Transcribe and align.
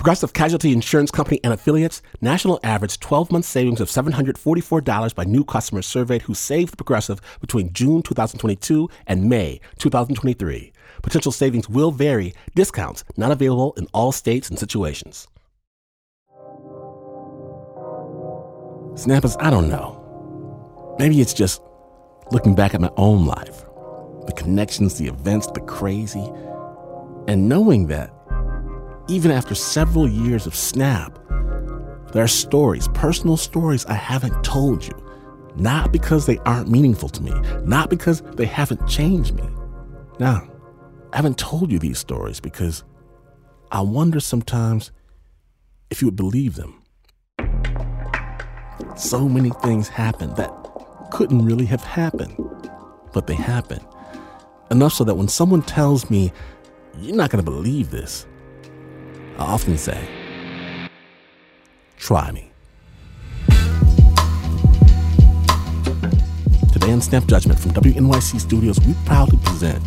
Progressive 0.00 0.32
Casualty 0.32 0.72
Insurance 0.72 1.10
Company 1.10 1.40
and 1.44 1.52
affiliates 1.52 2.00
national 2.22 2.58
average 2.62 2.98
12 3.00 3.30
month 3.30 3.44
savings 3.44 3.82
of 3.82 3.90
$744 3.90 5.14
by 5.14 5.24
new 5.24 5.44
customers 5.44 5.84
surveyed 5.84 6.22
who 6.22 6.32
saved 6.32 6.78
Progressive 6.78 7.20
between 7.42 7.70
June 7.74 8.00
2022 8.00 8.88
and 9.06 9.28
May 9.28 9.60
2023. 9.76 10.72
Potential 11.02 11.32
savings 11.32 11.68
will 11.68 11.90
vary, 11.90 12.32
discounts 12.54 13.04
not 13.18 13.30
available 13.30 13.74
in 13.76 13.86
all 13.92 14.10
states 14.10 14.48
and 14.48 14.58
situations. 14.58 15.28
Snappers, 18.94 19.36
I 19.38 19.50
don't 19.50 19.68
know. 19.68 20.96
Maybe 20.98 21.20
it's 21.20 21.34
just 21.34 21.60
looking 22.32 22.54
back 22.54 22.72
at 22.72 22.80
my 22.80 22.90
own 22.96 23.26
life, 23.26 23.66
the 24.24 24.32
connections, 24.34 24.96
the 24.96 25.08
events, 25.08 25.48
the 25.48 25.60
crazy, 25.60 26.26
and 27.28 27.50
knowing 27.50 27.88
that 27.88 28.14
even 29.10 29.32
after 29.32 29.56
several 29.56 30.08
years 30.08 30.46
of 30.46 30.54
Snap, 30.54 31.18
there 32.12 32.22
are 32.22 32.28
stories, 32.28 32.86
personal 32.94 33.36
stories 33.36 33.84
I 33.86 33.94
haven't 33.94 34.44
told 34.44 34.86
you. 34.86 34.94
Not 35.56 35.92
because 35.92 36.26
they 36.26 36.38
aren't 36.38 36.70
meaningful 36.70 37.08
to 37.08 37.22
me, 37.22 37.32
not 37.64 37.90
because 37.90 38.22
they 38.36 38.46
haven't 38.46 38.88
changed 38.88 39.34
me. 39.34 39.42
No, 40.20 40.48
I 41.12 41.16
haven't 41.16 41.38
told 41.38 41.72
you 41.72 41.80
these 41.80 41.98
stories 41.98 42.38
because 42.38 42.84
I 43.72 43.80
wonder 43.80 44.20
sometimes 44.20 44.92
if 45.90 46.00
you 46.00 46.06
would 46.06 46.16
believe 46.16 46.54
them. 46.54 46.80
So 48.96 49.28
many 49.28 49.50
things 49.50 49.88
happen 49.88 50.34
that 50.34 50.52
couldn't 51.10 51.44
really 51.44 51.66
have 51.66 51.82
happened, 51.82 52.36
but 53.12 53.26
they 53.26 53.34
happened. 53.34 53.84
Enough 54.70 54.92
so 54.92 55.04
that 55.04 55.16
when 55.16 55.26
someone 55.26 55.62
tells 55.62 56.08
me, 56.10 56.32
you're 57.00 57.16
not 57.16 57.30
going 57.30 57.44
to 57.44 57.50
believe 57.50 57.90
this, 57.90 58.26
I 59.40 59.44
often 59.44 59.78
say, 59.78 59.98
try 61.96 62.30
me. 62.30 62.52
Today 66.74 66.92
on 66.92 67.00
Snap 67.00 67.24
Judgment 67.24 67.58
from 67.58 67.70
WNYC 67.70 68.38
Studios, 68.38 68.78
we 68.80 68.92
proudly 69.06 69.38
present 69.42 69.82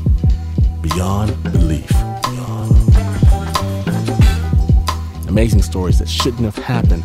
Beyond 0.81 1.43
Belief. 1.43 1.91
Amazing 5.27 5.61
stories 5.61 5.99
that 5.99 6.09
shouldn't 6.09 6.45
have 6.45 6.57
happened. 6.57 7.03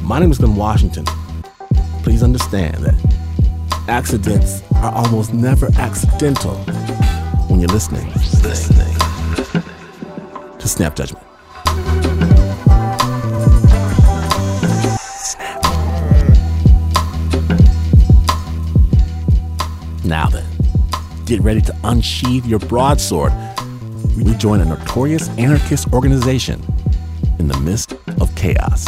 My 0.00 0.18
name 0.18 0.30
is 0.30 0.38
Glynn 0.38 0.56
Washington. 0.56 1.04
Please 2.02 2.22
understand 2.22 2.76
that 2.84 3.84
accidents 3.86 4.62
are 4.76 4.94
almost 4.94 5.34
never 5.34 5.68
accidental 5.76 6.54
when 7.48 7.60
you're 7.60 7.68
listening. 7.68 8.06
Listening 8.42 8.94
to 10.58 10.68
Snap 10.68 10.96
Judgment. 10.96 11.25
Now 20.06 20.28
then, 20.28 20.46
get 21.24 21.40
ready 21.40 21.60
to 21.62 21.76
unsheathe 21.82 22.46
your 22.46 22.60
broadsword. 22.60 23.32
We 24.16 24.34
join 24.34 24.60
a 24.60 24.64
notorious 24.64 25.28
anarchist 25.30 25.92
organization 25.92 26.62
in 27.40 27.48
the 27.48 27.58
midst 27.58 27.92
of 28.20 28.32
chaos. 28.36 28.86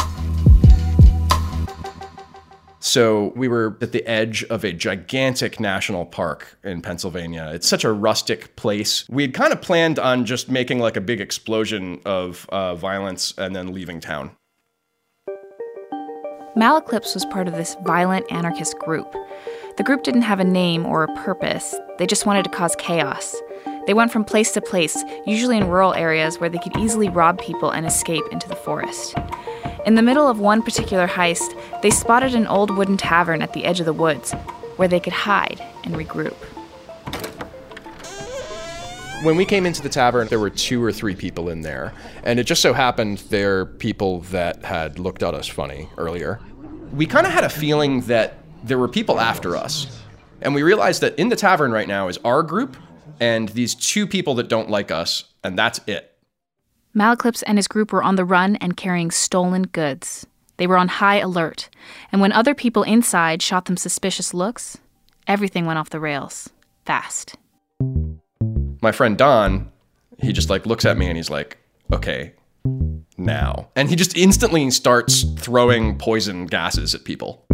So 2.79 3.33
we 3.35 3.49
were 3.49 3.77
at 3.81 3.91
the 3.91 4.07
edge 4.07 4.45
of 4.45 4.63
a 4.63 4.71
gigantic 4.71 5.59
national 5.59 6.05
park 6.05 6.57
in 6.63 6.81
Pennsylvania. 6.81 7.51
It's 7.53 7.67
such 7.67 7.83
a 7.83 7.91
rustic 7.91 8.55
place. 8.55 9.03
We 9.09 9.23
had 9.23 9.33
kind 9.33 9.51
of 9.51 9.61
planned 9.61 9.99
on 9.99 10.23
just 10.23 10.49
making 10.49 10.79
like 10.79 10.95
a 10.95 11.01
big 11.01 11.19
explosion 11.19 11.99
of 12.05 12.47
uh, 12.47 12.75
violence 12.75 13.33
and 13.37 13.53
then 13.53 13.73
leaving 13.73 13.99
town. 13.99 14.31
Malaclypse 16.55 17.13
was 17.13 17.25
part 17.25 17.49
of 17.49 17.55
this 17.55 17.75
violent 17.83 18.25
anarchist 18.31 18.79
group. 18.79 19.13
The 19.79 19.85
group 19.85 20.03
didn't 20.03 20.23
have 20.23 20.41
a 20.41 20.43
name 20.43 20.85
or 20.85 21.03
a 21.03 21.15
purpose, 21.15 21.73
they 21.99 22.05
just 22.05 22.25
wanted 22.25 22.43
to 22.43 22.49
cause 22.49 22.75
chaos. 22.77 23.33
They 23.87 23.93
went 23.93 24.11
from 24.11 24.25
place 24.25 24.51
to 24.51 24.61
place, 24.61 25.05
usually 25.25 25.55
in 25.55 25.69
rural 25.69 25.93
areas 25.93 26.37
where 26.37 26.49
they 26.49 26.57
could 26.57 26.75
easily 26.75 27.07
rob 27.07 27.39
people 27.39 27.71
and 27.71 27.85
escape 27.85 28.25
into 28.29 28.49
the 28.49 28.57
forest. 28.57 29.15
In 29.85 29.95
the 29.95 30.01
middle 30.01 30.27
of 30.27 30.41
one 30.41 30.63
particular 30.63 31.07
heist, 31.07 31.57
they 31.81 31.91
spotted 31.91 32.35
an 32.35 32.45
old 32.45 32.75
wooden 32.75 32.97
tavern 32.97 33.41
at 33.41 33.53
the 33.53 33.63
edge 33.63 33.79
of 33.79 33.85
the 33.85 33.93
woods 33.93 34.33
where 34.75 34.89
they 34.89 34.99
could 34.99 35.13
hide 35.13 35.65
and 35.85 35.95
regroup. 35.95 36.35
When 39.23 39.37
we 39.37 39.45
came 39.45 39.65
into 39.65 39.81
the 39.81 39.87
tavern, 39.87 40.27
there 40.27 40.41
were 40.41 40.49
two 40.49 40.83
or 40.83 40.91
three 40.91 41.15
people 41.15 41.47
in 41.47 41.61
there, 41.61 41.93
and 42.23 42.37
it 42.37 42.43
just 42.43 42.61
so 42.61 42.73
happened 42.73 43.19
they're 43.29 43.65
people 43.65 44.19
that 44.31 44.65
had 44.65 44.99
looked 44.99 45.23
at 45.23 45.33
us 45.33 45.47
funny 45.47 45.87
earlier. 45.97 46.41
We 46.91 47.05
kind 47.05 47.25
of 47.25 47.31
had 47.31 47.45
a 47.45 47.49
feeling 47.49 48.01
that 48.01 48.38
there 48.63 48.77
were 48.77 48.87
people 48.87 49.19
after 49.19 49.55
us, 49.55 50.01
and 50.41 50.53
we 50.53 50.63
realized 50.63 51.01
that 51.01 51.17
in 51.17 51.29
the 51.29 51.35
tavern 51.35 51.71
right 51.71 51.87
now 51.87 52.07
is 52.07 52.17
our 52.23 52.43
group 52.43 52.77
and 53.19 53.49
these 53.49 53.75
two 53.75 54.07
people 54.07 54.35
that 54.35 54.47
don't 54.47 54.69
like 54.69 54.91
us, 54.91 55.25
and 55.43 55.57
that's 55.57 55.79
it. 55.87 56.15
Malaclypse 56.95 57.43
and 57.45 57.57
his 57.57 57.67
group 57.67 57.91
were 57.91 58.03
on 58.03 58.15
the 58.15 58.25
run 58.25 58.55
and 58.57 58.77
carrying 58.77 59.11
stolen 59.11 59.63
goods. 59.63 60.25
They 60.57 60.67
were 60.67 60.77
on 60.77 60.87
high 60.87 61.19
alert, 61.19 61.69
and 62.11 62.21
when 62.21 62.31
other 62.31 62.53
people 62.53 62.83
inside 62.83 63.41
shot 63.41 63.65
them 63.65 63.77
suspicious 63.77 64.33
looks, 64.33 64.77
everything 65.27 65.65
went 65.65 65.79
off 65.79 65.89
the 65.89 65.99
rails 65.99 66.49
fast. 66.85 67.35
My 68.81 68.91
friend 68.91 69.17
Don, 69.17 69.71
he 70.17 70.33
just 70.33 70.49
like 70.49 70.65
looks 70.65 70.85
at 70.85 70.97
me 70.97 71.07
and 71.07 71.15
he's 71.15 71.29
like, 71.29 71.57
"Okay, 71.93 72.33
now." 73.17 73.69
And 73.75 73.89
he 73.89 73.95
just 73.95 74.17
instantly 74.17 74.69
starts 74.71 75.23
throwing 75.37 75.97
poison 75.97 76.45
gases 76.45 76.95
at 76.95 77.03
people. 77.03 77.45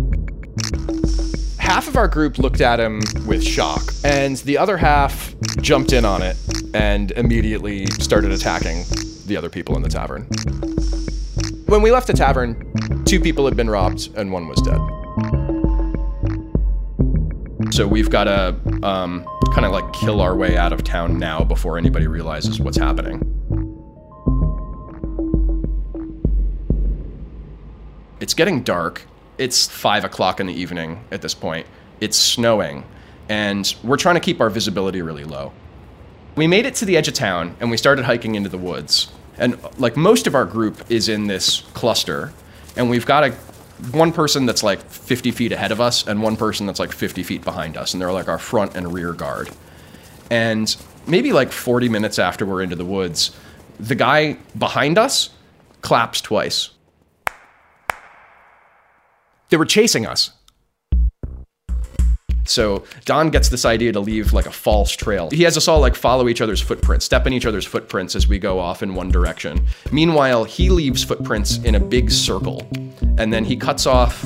Half 1.66 1.88
of 1.88 1.98
our 1.98 2.08
group 2.08 2.38
looked 2.38 2.62
at 2.62 2.80
him 2.80 3.02
with 3.26 3.44
shock, 3.44 3.82
and 4.04 4.38
the 4.38 4.56
other 4.58 4.78
half 4.78 5.34
jumped 5.62 5.94
in 5.94 6.06
on 6.06 6.22
it 6.22 6.38
and 6.76 7.10
immediately 7.14 7.88
started 7.88 8.32
attacking 8.32 8.84
the 9.26 9.36
other 9.36 9.50
people 9.50 9.76
in 9.76 9.82
the 9.82 9.90
tavern. 9.90 10.28
When 11.66 11.82
we 11.82 11.92
left 11.92 12.06
the 12.06 12.14
tavern, 12.14 13.04
two 13.06 13.20
people 13.20 13.46
had 13.46 13.58
been 13.58 13.68
robbed 13.68 14.16
and 14.16 14.32
one 14.32 14.48
was 14.48 14.62
dead. 14.62 14.80
So 17.74 17.88
we've 17.88 18.12
got 18.12 18.26
to 18.26 18.56
um, 18.84 19.26
kind 19.54 19.66
of 19.66 19.72
like 19.72 19.92
kill 19.92 20.22
our 20.22 20.36
way 20.36 20.56
out 20.58 20.72
of 20.72 20.84
town 20.84 21.18
now 21.18 21.44
before 21.44 21.80
anybody 21.80 22.06
realizes 22.06 22.60
what's 22.60 22.78
happening. 22.78 23.20
It's 28.20 28.36
getting 28.36 28.62
dark. 28.62 29.08
It's 29.38 29.68
five 29.68 30.04
o'clock 30.04 30.40
in 30.40 30.48
the 30.48 30.54
evening 30.54 31.04
at 31.12 31.22
this 31.22 31.34
point. 31.34 31.68
It's 32.00 32.18
snowing, 32.18 32.84
and 33.30 33.74
we're 33.84 33.98
trying 33.98 34.16
to 34.16 34.22
keep 34.22 34.40
our 34.42 34.50
visibility 34.50 35.02
really 35.02 35.24
low. 35.24 35.52
We 36.36 36.48
made 36.48 36.66
it 36.66 36.76
to 36.76 36.86
the 36.86 36.98
edge 36.98 37.08
of 37.08 37.14
town 37.14 37.56
and 37.60 37.72
we 37.72 37.78
started 37.78 38.06
hiking 38.06 38.36
into 38.36 38.50
the 38.50 38.58
woods. 38.58 39.10
And 39.38 39.58
like 39.78 39.96
most 39.96 40.28
of 40.28 40.36
our 40.36 40.46
group 40.46 40.90
is 40.90 41.10
in 41.10 41.28
this 41.28 41.62
cluster, 41.74 42.34
and 42.76 42.90
we've 42.90 43.06
got 43.06 43.24
a 43.24 43.32
one 43.92 44.12
person 44.14 44.46
that's 44.46 44.64
like 44.64 44.82
50 44.90 45.32
feet 45.32 45.52
ahead 45.52 45.72
of 45.72 45.82
us 45.82 46.08
and 46.08 46.22
one 46.22 46.38
person 46.38 46.66
that's 46.66 46.80
like 46.80 46.92
50 46.92 47.24
feet 47.24 47.44
behind 47.44 47.78
us, 47.78 47.94
and 47.94 48.02
they're 48.02 48.14
like 48.14 48.28
our 48.28 48.40
front 48.40 48.76
and 48.76 48.94
rear 48.94 49.14
guard. 49.14 49.50
And 50.32 50.76
maybe 51.08 51.34
like 51.34 51.52
40 51.52 51.90
minutes 51.90 52.20
after 52.20 52.46
we're 52.46 52.62
into 52.62 52.76
the 52.76 52.86
woods, 52.86 53.36
the 53.80 53.96
guy 53.96 54.38
behind 54.58 54.98
us 54.98 55.30
claps 55.82 56.22
twice. 56.22 56.70
They 59.50 59.58
were 59.58 59.66
chasing 59.66 60.06
us. 60.06 60.32
So 62.48 62.84
Don 63.06 63.32
gets 63.32 63.50
this 63.50 63.66
idea 63.66 63.92
to 63.92 64.00
leave 64.00 64.32
like 64.32 64.46
a 64.46 64.52
false 64.52 64.92
trail. 64.92 65.30
He 65.32 65.44
has 65.44 65.58
us 65.58 65.68
all 65.68 65.80
like 65.80 65.96
follow 65.96 66.30
each 66.30 66.42
other's 66.42 66.62
footprints, 66.62 67.06
step 67.06 67.26
in 67.26 67.34
each 67.34 67.46
other's 67.46 67.66
footprints 67.66 68.16
as 68.16 68.28
we 68.28 68.38
go 68.38 68.60
off 68.60 68.84
in 68.84 68.94
one 68.94 69.10
direction. 69.10 69.66
Meanwhile, 69.92 70.44
he 70.44 70.70
leaves 70.70 71.04
footprints 71.04 71.58
in 71.58 71.76
a 71.76 71.80
big 71.80 72.12
circle, 72.12 72.68
and 73.18 73.34
then 73.34 73.46
he 73.46 73.56
cuts 73.56 73.88
off 73.88 74.24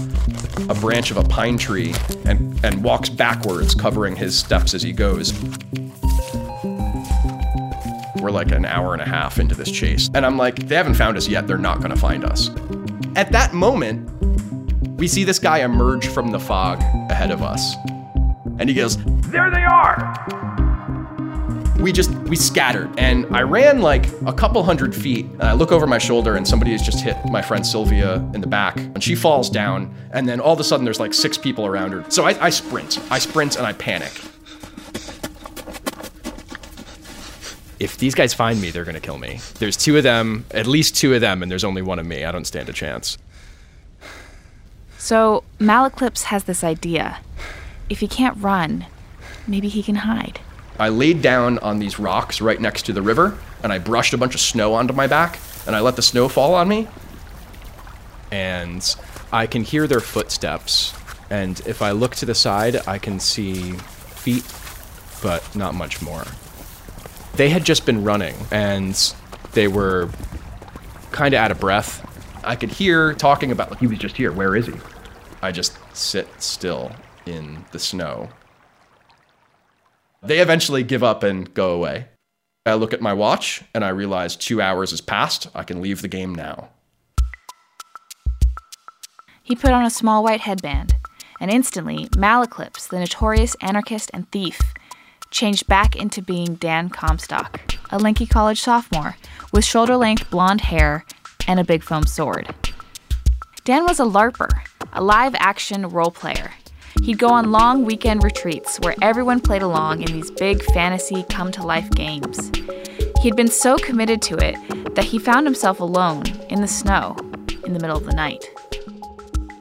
a 0.70 0.74
branch 0.76 1.12
of 1.12 1.18
a 1.18 1.24
pine 1.24 1.58
tree 1.58 1.94
and, 2.26 2.60
and 2.64 2.84
walks 2.84 3.10
backwards, 3.10 3.74
covering 3.74 4.16
his 4.16 4.38
steps 4.38 4.74
as 4.74 4.82
he 4.82 4.92
goes. 4.92 5.34
We're 8.22 8.32
like 8.32 8.52
an 8.52 8.66
hour 8.66 8.92
and 8.92 9.02
a 9.02 9.06
half 9.06 9.40
into 9.40 9.56
this 9.56 9.72
chase. 9.72 10.10
And 10.14 10.26
I'm 10.26 10.38
like, 10.38 10.68
they 10.68 10.76
haven't 10.76 10.96
found 10.96 11.16
us 11.16 11.30
yet. 11.30 11.48
They're 11.48 11.58
not 11.58 11.78
going 11.78 11.92
to 11.92 12.00
find 12.00 12.26
us. 12.26 12.50
At 13.16 13.32
that 13.32 13.54
moment, 13.54 14.10
we 15.00 15.08
see 15.08 15.24
this 15.24 15.40
guy 15.40 15.60
emerge 15.60 16.08
from 16.08 16.30
the 16.30 16.40
fog 16.40 16.82
ahead 17.10 17.32
of 17.32 17.42
us. 17.42 17.76
And 18.60 18.68
he 18.68 18.76
goes, 18.76 18.98
There 19.32 19.50
they 19.50 19.64
are! 19.64 20.16
we 21.80 21.94
just 21.94 22.12
we 22.28 22.36
scattered. 22.36 22.90
And 23.00 23.26
i 23.34 23.42
ran 23.42 23.82
like 23.82 24.06
a 24.26 24.34
couple 24.34 24.62
hundred 24.64 24.94
feet 24.94 25.26
and 25.26 25.44
i 25.44 25.54
look 25.54 25.72
over 25.72 25.88
my 25.88 25.98
shoulder 25.98 26.36
and 26.36 26.46
somebody 26.46 26.74
has 26.74 26.82
just 26.82 27.00
hit 27.00 27.16
my 27.32 27.42
friend 27.42 27.66
sylvia 27.66 28.16
in 28.34 28.42
the 28.42 28.48
back 28.48 28.76
and 28.78 29.02
she 29.02 29.16
falls 29.16 29.50
down 29.50 29.96
and 30.12 30.28
then 30.28 30.42
all 30.42 30.52
of 30.52 30.60
a 30.60 30.64
sudden 30.66 30.84
there's 30.84 31.00
like 31.00 31.14
six 31.14 31.38
people 31.38 31.66
around 31.66 31.94
her. 31.94 32.04
So 32.10 32.26
i, 32.26 32.48
I 32.48 32.50
sprint. 32.50 33.00
I 33.10 33.20
sprint 33.20 33.56
and 33.56 33.66
i 33.66 33.72
panic. 33.72 34.12
If 37.80 37.98
these 37.98 38.14
guys 38.14 38.34
find 38.34 38.60
me 38.60 38.72
they're 38.72 38.84
going 38.84 38.96
to 38.96 39.02
kill 39.02 39.18
me. 39.18 39.40
There's 39.60 39.78
two 39.78 39.96
of 39.96 40.04
them 40.04 40.44
at 40.52 40.68
least 40.68 40.98
two 40.98 41.14
of 41.14 41.22
them 41.22 41.42
and 41.42 41.50
there's 41.50 41.64
only 41.64 41.82
one 41.82 41.98
of 41.98 42.06
me. 42.06 42.26
I 42.26 42.34
don't 42.34 42.46
stand 42.46 42.68
a 42.68 42.74
chance 42.74 43.18
So 45.00 45.46
Malaclypse 45.60 46.24
has 46.24 46.44
this 46.44 46.62
idea. 46.62 47.20
If 47.90 48.02
he 48.02 48.08
can't 48.08 48.38
run, 48.38 48.86
maybe 49.48 49.70
he 49.70 49.82
can 49.82 49.96
hide. 49.96 50.42
I 50.78 50.90
laid 50.90 51.22
down 51.22 51.58
on 51.60 51.80
these 51.80 51.98
rocks 52.00 52.42
right 52.42 52.60
next 52.60 52.84
to 52.84 52.94
the 52.94 53.02
river, 53.02 53.38
and 53.64 53.72
I 53.72 53.80
brushed 53.80 54.14
a 54.14 54.18
bunch 54.18 54.36
of 54.36 54.42
snow 54.42 54.74
onto 54.74 54.94
my 54.94 55.08
back, 55.08 55.40
and 55.66 55.76
I 55.76 55.80
let 55.80 55.96
the 55.96 56.02
snow 56.02 56.28
fall 56.28 56.54
on 56.54 56.68
me. 56.68 56.88
And 58.30 58.96
I 59.32 59.48
can 59.48 59.64
hear 59.64 59.88
their 59.88 60.02
footsteps, 60.02 60.94
and 61.30 61.60
if 61.66 61.82
I 61.82 61.92
look 61.92 62.16
to 62.18 62.26
the 62.26 62.36
side, 62.36 62.86
I 62.86 62.98
can 62.98 63.22
see 63.22 63.72
feet, 63.74 64.46
but 65.24 65.56
not 65.56 65.76
much 65.76 66.02
more. 66.02 66.26
They 67.36 67.50
had 67.50 67.64
just 67.64 67.86
been 67.86 68.04
running, 68.04 68.36
and 68.52 68.96
they 69.54 69.70
were 69.70 70.10
kind 71.12 71.34
of 71.34 71.40
out 71.40 71.52
of 71.52 71.60
breath. 71.60 72.06
I 72.44 72.56
could 72.56 72.72
hear 72.72 73.14
talking 73.14 73.52
about, 73.52 73.72
like, 73.72 73.80
he 73.80 73.88
was 73.88 73.98
just 73.98 74.18
here, 74.18 74.32
where 74.32 74.56
is 74.56 74.68
he? 74.68 74.74
I 75.42 75.52
just 75.52 75.78
sit 75.96 76.28
still 76.42 76.92
in 77.26 77.66
the 77.72 77.80
snow 77.80 78.30
they 80.22 80.40
eventually 80.40 80.84
give 80.84 81.04
up 81.04 81.24
and 81.24 81.54
go 81.54 81.72
away. 81.72 82.08
I 82.66 82.74
look 82.74 82.94
at 82.94 83.02
my 83.02 83.14
watch 83.14 83.64
and 83.74 83.86
I 83.86 83.90
realize 83.90 84.36
two 84.36 84.62
hours 84.62 84.92
has 84.92 85.02
passed. 85.02 85.48
I 85.56 85.64
can 85.64 85.82
leave 85.82 86.02
the 86.02 86.08
game 86.08 86.36
now. 86.36 86.70
He 89.42 89.56
put 89.56 89.72
on 89.72 89.86
a 89.86 89.90
small 89.90 90.24
white 90.24 90.42
headband, 90.42 90.96
and 91.40 91.50
instantly, 91.50 92.06
Malaclypse, 92.10 92.88
the 92.88 93.00
notorious 93.00 93.56
anarchist 93.62 94.12
and 94.14 94.32
thief, 94.32 94.60
changed 95.32 95.66
back 95.68 95.96
into 95.96 96.22
being 96.22 96.56
Dan 96.56 96.90
Comstock, 96.90 97.60
a 97.90 97.98
Linky 97.98 98.30
College 98.30 98.62
sophomore 98.62 99.16
with 99.52 99.66
shoulder 99.66 99.98
length 99.98 100.30
blonde 100.30 100.62
hair 100.62 101.04
and 101.48 101.60
a 101.60 101.64
big 101.64 101.82
foam 101.82 102.06
sword. 102.06 102.54
Dan 103.70 103.84
was 103.84 104.00
a 104.00 104.04
LARPer, 104.04 104.50
a 104.94 105.04
live 105.04 105.36
action 105.38 105.88
role 105.90 106.10
player. 106.10 106.50
He'd 107.04 107.20
go 107.20 107.28
on 107.28 107.52
long 107.52 107.86
weekend 107.86 108.24
retreats 108.24 108.80
where 108.80 108.96
everyone 109.00 109.40
played 109.40 109.62
along 109.62 110.02
in 110.02 110.12
these 110.12 110.32
big 110.32 110.64
fantasy 110.74 111.24
come 111.30 111.52
to 111.52 111.62
life 111.62 111.88
games. 111.92 112.52
He'd 113.22 113.36
been 113.36 113.48
so 113.48 113.78
committed 113.78 114.24
to 114.24 114.38
it 114.38 114.96
that 114.96 115.04
he 115.04 115.20
found 115.20 115.46
himself 115.46 115.82
alone 115.82 116.24
in 116.50 116.62
the 116.62 116.68
snow 116.68 117.16
in 117.64 117.74
the 117.74 117.80
middle 117.80 117.96
of 117.96 118.06
the 118.06 118.16
night. 118.16 118.44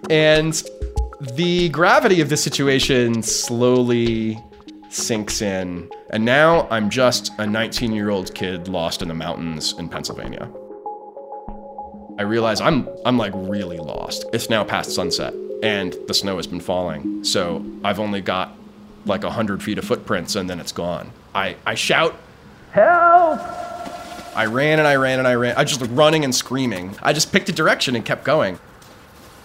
And 0.08 0.54
the 1.20 1.68
gravity 1.68 2.22
of 2.22 2.30
the 2.30 2.36
situation 2.38 3.22
slowly 3.22 4.42
sinks 4.88 5.42
in. 5.42 5.86
And 6.08 6.24
now 6.24 6.66
I'm 6.70 6.88
just 6.88 7.38
a 7.38 7.46
19 7.46 7.92
year 7.92 8.08
old 8.08 8.34
kid 8.34 8.68
lost 8.68 9.02
in 9.02 9.08
the 9.08 9.14
mountains 9.14 9.74
in 9.78 9.90
Pennsylvania. 9.90 10.50
I 12.18 12.22
realize 12.22 12.60
I'm, 12.60 12.88
I'm 13.06 13.16
like 13.16 13.32
really 13.34 13.78
lost. 13.78 14.24
It's 14.32 14.50
now 14.50 14.64
past 14.64 14.90
sunset 14.90 15.32
and 15.62 15.96
the 16.08 16.14
snow 16.14 16.36
has 16.36 16.48
been 16.48 16.60
falling. 16.60 17.22
So 17.22 17.64
I've 17.84 18.00
only 18.00 18.20
got 18.20 18.56
like 19.06 19.22
a 19.22 19.28
100 19.28 19.62
feet 19.62 19.78
of 19.78 19.84
footprints 19.84 20.34
and 20.34 20.50
then 20.50 20.58
it's 20.58 20.72
gone. 20.72 21.12
I, 21.34 21.56
I 21.64 21.74
shout, 21.74 22.16
Help! 22.72 23.40
I 24.34 24.46
ran 24.46 24.78
and 24.78 24.86
I 24.86 24.96
ran 24.96 25.18
and 25.18 25.26
I 25.26 25.34
ran. 25.34 25.54
I 25.56 25.64
just 25.64 25.80
running 25.90 26.24
and 26.24 26.34
screaming. 26.34 26.96
I 27.02 27.12
just 27.12 27.32
picked 27.32 27.48
a 27.48 27.52
direction 27.52 27.96
and 27.96 28.04
kept 28.04 28.24
going. 28.24 28.58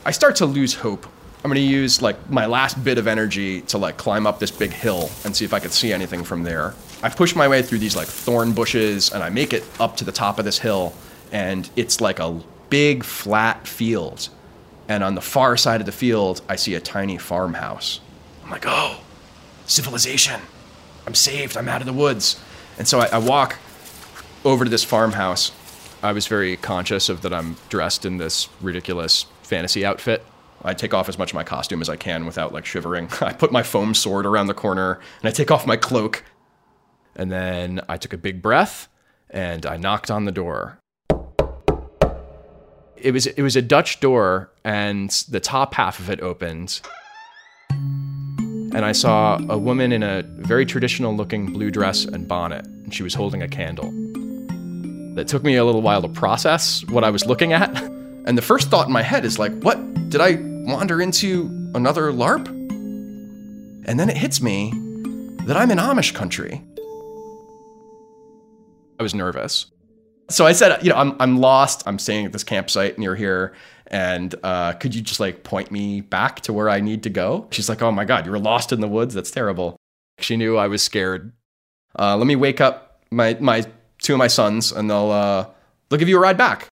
I 0.05 0.11
start 0.11 0.35
to 0.37 0.45
lose 0.45 0.73
hope. 0.73 1.05
I'm 1.43 1.49
gonna 1.49 1.59
use 1.59 2.01
like 2.01 2.29
my 2.29 2.45
last 2.45 2.83
bit 2.83 2.97
of 2.97 3.07
energy 3.07 3.61
to 3.61 3.77
like 3.77 3.97
climb 3.97 4.25
up 4.25 4.39
this 4.39 4.51
big 4.51 4.71
hill 4.71 5.09
and 5.25 5.35
see 5.35 5.45
if 5.45 5.53
I 5.53 5.59
could 5.59 5.71
see 5.71 5.93
anything 5.93 6.23
from 6.23 6.43
there. 6.43 6.73
I 7.01 7.09
push 7.09 7.35
my 7.35 7.47
way 7.47 7.61
through 7.61 7.79
these 7.79 7.95
like 7.95 8.07
thorn 8.07 8.53
bushes 8.53 9.11
and 9.11 9.23
I 9.23 9.29
make 9.29 9.53
it 9.53 9.63
up 9.79 9.97
to 9.97 10.05
the 10.05 10.11
top 10.11 10.39
of 10.39 10.45
this 10.45 10.59
hill 10.59 10.93
and 11.31 11.69
it's 11.75 11.99
like 11.99 12.19
a 12.19 12.39
big 12.73 13.03
flat 13.03 13.67
field 13.67 14.29
and 14.87 15.03
on 15.03 15.13
the 15.13 15.21
far 15.21 15.55
side 15.55 15.79
of 15.79 15.85
the 15.85 15.91
field, 15.91 16.41
I 16.49 16.55
see 16.55 16.73
a 16.73 16.79
tiny 16.79 17.19
farmhouse. 17.19 17.99
I'm 18.43 18.49
like, 18.49 18.65
oh, 18.65 18.99
civilization. 19.67 20.41
I'm 21.05 21.13
saved. 21.13 21.55
I'm 21.55 21.69
out 21.69 21.81
of 21.81 21.85
the 21.85 21.93
woods. 21.93 22.41
And 22.79 22.87
so 22.87 22.99
I, 22.99 23.09
I 23.09 23.17
walk 23.19 23.59
over 24.43 24.63
to 24.63 24.71
this 24.71 24.83
farmhouse. 24.83 25.51
I 26.01 26.13
was 26.13 26.25
very 26.25 26.57
conscious 26.57 27.09
of 27.09 27.21
that 27.21 27.31
I'm 27.31 27.57
dressed 27.69 28.05
in 28.05 28.17
this 28.17 28.49
ridiculous 28.59 29.27
fantasy 29.43 29.85
outfit. 29.85 30.25
I 30.63 30.73
take 30.73 30.95
off 30.95 31.07
as 31.07 31.19
much 31.19 31.29
of 31.29 31.35
my 31.35 31.43
costume 31.43 31.79
as 31.79 31.89
I 31.89 31.95
can 31.95 32.25
without 32.25 32.53
like 32.53 32.65
shivering. 32.65 33.07
I 33.21 33.33
put 33.33 33.51
my 33.51 33.61
foam 33.61 33.93
sword 33.93 34.25
around 34.25 34.47
the 34.47 34.55
corner 34.55 34.99
and 35.21 35.29
I 35.29 35.31
take 35.31 35.51
off 35.51 35.67
my 35.67 35.77
cloak. 35.77 36.23
And 37.15 37.31
then 37.31 37.81
I 37.87 37.97
took 37.97 38.13
a 38.13 38.17
big 38.17 38.41
breath 38.41 38.87
and 39.29 39.63
I 39.63 39.77
knocked 39.77 40.09
on 40.09 40.25
the 40.25 40.31
door 40.31 40.79
it 43.03 43.11
was 43.11 43.27
it 43.27 43.41
was 43.41 43.55
a 43.55 43.61
Dutch 43.61 43.99
door, 43.99 44.49
and 44.63 45.09
the 45.29 45.39
top 45.39 45.73
half 45.73 45.99
of 45.99 46.09
it 46.09 46.21
opened, 46.21 46.81
and 47.69 48.85
I 48.85 48.93
saw 48.93 49.37
a 49.49 49.57
woman 49.57 49.91
in 49.91 50.01
a 50.01 50.23
very 50.23 50.65
traditional 50.65 51.15
looking 51.15 51.51
blue 51.51 51.69
dress 51.69 52.05
and 52.05 52.27
bonnet, 52.27 52.65
and 52.65 52.93
she 52.93 53.03
was 53.03 53.13
holding 53.13 53.41
a 53.43 53.47
candle. 53.47 53.91
That 55.15 55.27
took 55.27 55.43
me 55.43 55.57
a 55.57 55.65
little 55.65 55.81
while 55.81 56.01
to 56.01 56.07
process 56.07 56.83
what 56.87 57.03
I 57.03 57.09
was 57.09 57.25
looking 57.25 57.53
at, 57.53 57.75
and 58.25 58.37
the 58.37 58.41
first 58.41 58.69
thought 58.69 58.87
in 58.87 58.93
my 58.93 59.03
head 59.03 59.25
is 59.25 59.37
like, 59.37 59.51
what 59.61 59.77
did 60.09 60.21
I 60.21 60.37
wander 60.65 61.01
into 61.01 61.47
another 61.75 62.11
LARP? 62.11 62.47
And 63.85 63.99
then 63.99 64.09
it 64.09 64.15
hits 64.15 64.41
me 64.41 64.71
that 65.45 65.57
I'm 65.57 65.71
in 65.71 65.77
Amish 65.77 66.13
country. 66.13 66.63
I 68.97 69.03
was 69.03 69.13
nervous 69.13 69.72
so 70.29 70.45
I 70.45 70.53
said, 70.53 70.83
you 70.83 70.89
know, 70.89 70.95
I'm 70.95 71.15
I'm 71.19 71.37
lost. 71.37 71.83
I'm 71.85 71.99
staying 71.99 72.25
at 72.25 72.33
this 72.33 72.43
campsite 72.43 72.97
near 72.97 73.15
here, 73.15 73.53
and 73.87 74.33
uh, 74.43 74.73
could 74.73 74.95
you 74.95 75.01
just 75.01 75.19
like 75.19 75.43
point 75.43 75.71
me 75.71 76.01
back 76.01 76.41
to 76.41 76.53
where 76.53 76.69
I 76.69 76.79
need 76.79 77.03
to 77.03 77.09
go? 77.09 77.47
She's 77.51 77.69
like, 77.69 77.81
oh 77.81 77.91
my 77.91 78.05
god, 78.05 78.25
you 78.25 78.31
were 78.31 78.39
lost 78.39 78.71
in 78.71 78.81
the 78.81 78.87
woods. 78.87 79.13
That's 79.13 79.31
terrible. 79.31 79.77
She 80.19 80.37
knew 80.37 80.57
I 80.57 80.67
was 80.67 80.81
scared. 80.81 81.33
Uh, 81.97 82.17
let 82.17 82.27
me 82.27 82.35
wake 82.35 82.61
up 82.61 83.03
my 83.11 83.37
my 83.39 83.65
two 84.01 84.13
of 84.13 84.17
my 84.17 84.27
sons, 84.27 84.71
and 84.71 84.89
they'll 84.89 85.11
uh, 85.11 85.47
they'll 85.89 85.99
give 85.99 86.09
you 86.09 86.17
a 86.17 86.21
ride 86.21 86.37
back. 86.37 86.67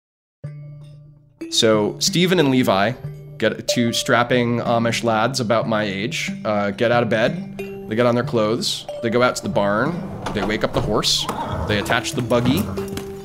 So 1.51 1.97
Stephen 2.01 2.41
and 2.41 2.51
Levi 2.51 2.93
get 3.39 3.69
two 3.69 3.93
strapping 3.93 4.59
Amish 4.59 5.05
lads 5.05 5.41
about 5.41 5.69
my 5.69 5.85
age. 5.85 6.33
Uh, 6.45 6.71
get 6.73 6.91
out 6.91 7.03
of 7.03 7.09
bed. 7.09 7.59
They 7.89 7.95
get 7.95 8.07
on 8.07 8.17
their 8.17 8.25
clothes. 8.25 8.85
They 9.03 9.11
go 9.11 9.23
out 9.23 9.37
to 9.37 9.43
the 9.43 9.49
barn. 9.49 9.95
They 10.35 10.45
wake 10.45 10.65
up 10.65 10.73
the 10.73 10.81
horse. 10.81 11.25
They 11.69 11.79
attach 11.79 12.13
the 12.13 12.23
buggy 12.23 12.65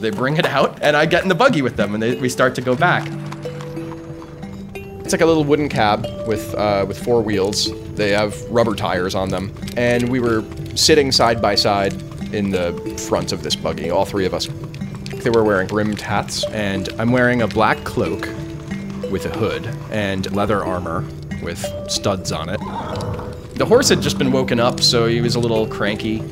they 0.01 0.10
bring 0.10 0.38
it 0.38 0.46
out, 0.46 0.79
and 0.81 0.98
I 0.98 1.05
get 1.05 1.24
in 1.24 1.29
the 1.29 1.36
buggy 1.36 1.62
with 1.62 1.77
them, 1.77 1.93
and 1.93 2.01
they, 2.01 2.15
we 2.15 2.27
start 2.27 2.55
to 2.55 2.62
go 2.62 2.75
back. 2.75 3.08
It's 4.75 5.13
like 5.13 5.22
a 5.22 5.25
little 5.25 5.43
wooden 5.43 5.70
cab 5.70 6.05
with 6.27 6.53
uh, 6.55 6.86
with 6.88 7.01
four 7.03 7.22
wheels. 7.22 7.70
They 7.96 8.12
have 8.12 8.41
rubber 8.50 8.75
tires 8.75 9.13
on 9.15 9.29
them, 9.29 9.53
and 9.77 10.10
we 10.10 10.20
were 10.20 10.43
sitting 10.75 11.12
side 11.12 11.41
by 11.41 11.55
side 11.55 11.93
in 12.34 12.50
the 12.50 12.74
front 13.08 13.31
of 13.31 13.43
this 13.43 13.55
buggy. 13.55 13.89
All 13.89 14.05
three 14.05 14.25
of 14.25 14.34
us. 14.34 14.48
They 15.24 15.29
were 15.29 15.43
wearing 15.43 15.67
brimmed 15.67 16.01
hats, 16.01 16.46
and 16.46 16.89
I'm 16.98 17.12
wearing 17.12 17.41
a 17.41 17.48
black 17.48 17.84
cloak 17.84 18.27
with 19.12 19.25
a 19.25 19.29
hood 19.29 19.67
and 19.91 20.34
leather 20.34 20.63
armor 20.63 21.05
with 21.43 21.63
studs 21.91 22.31
on 22.31 22.50
it. 22.50 22.60
The 23.55 23.65
horse 23.65 23.89
had 23.89 24.01
just 24.01 24.17
been 24.17 24.31
woken 24.31 24.60
up, 24.60 24.79
so 24.79 25.08
he 25.08 25.22
was 25.22 25.36
a 25.36 25.39
little 25.39 25.67
cranky. 25.67 26.24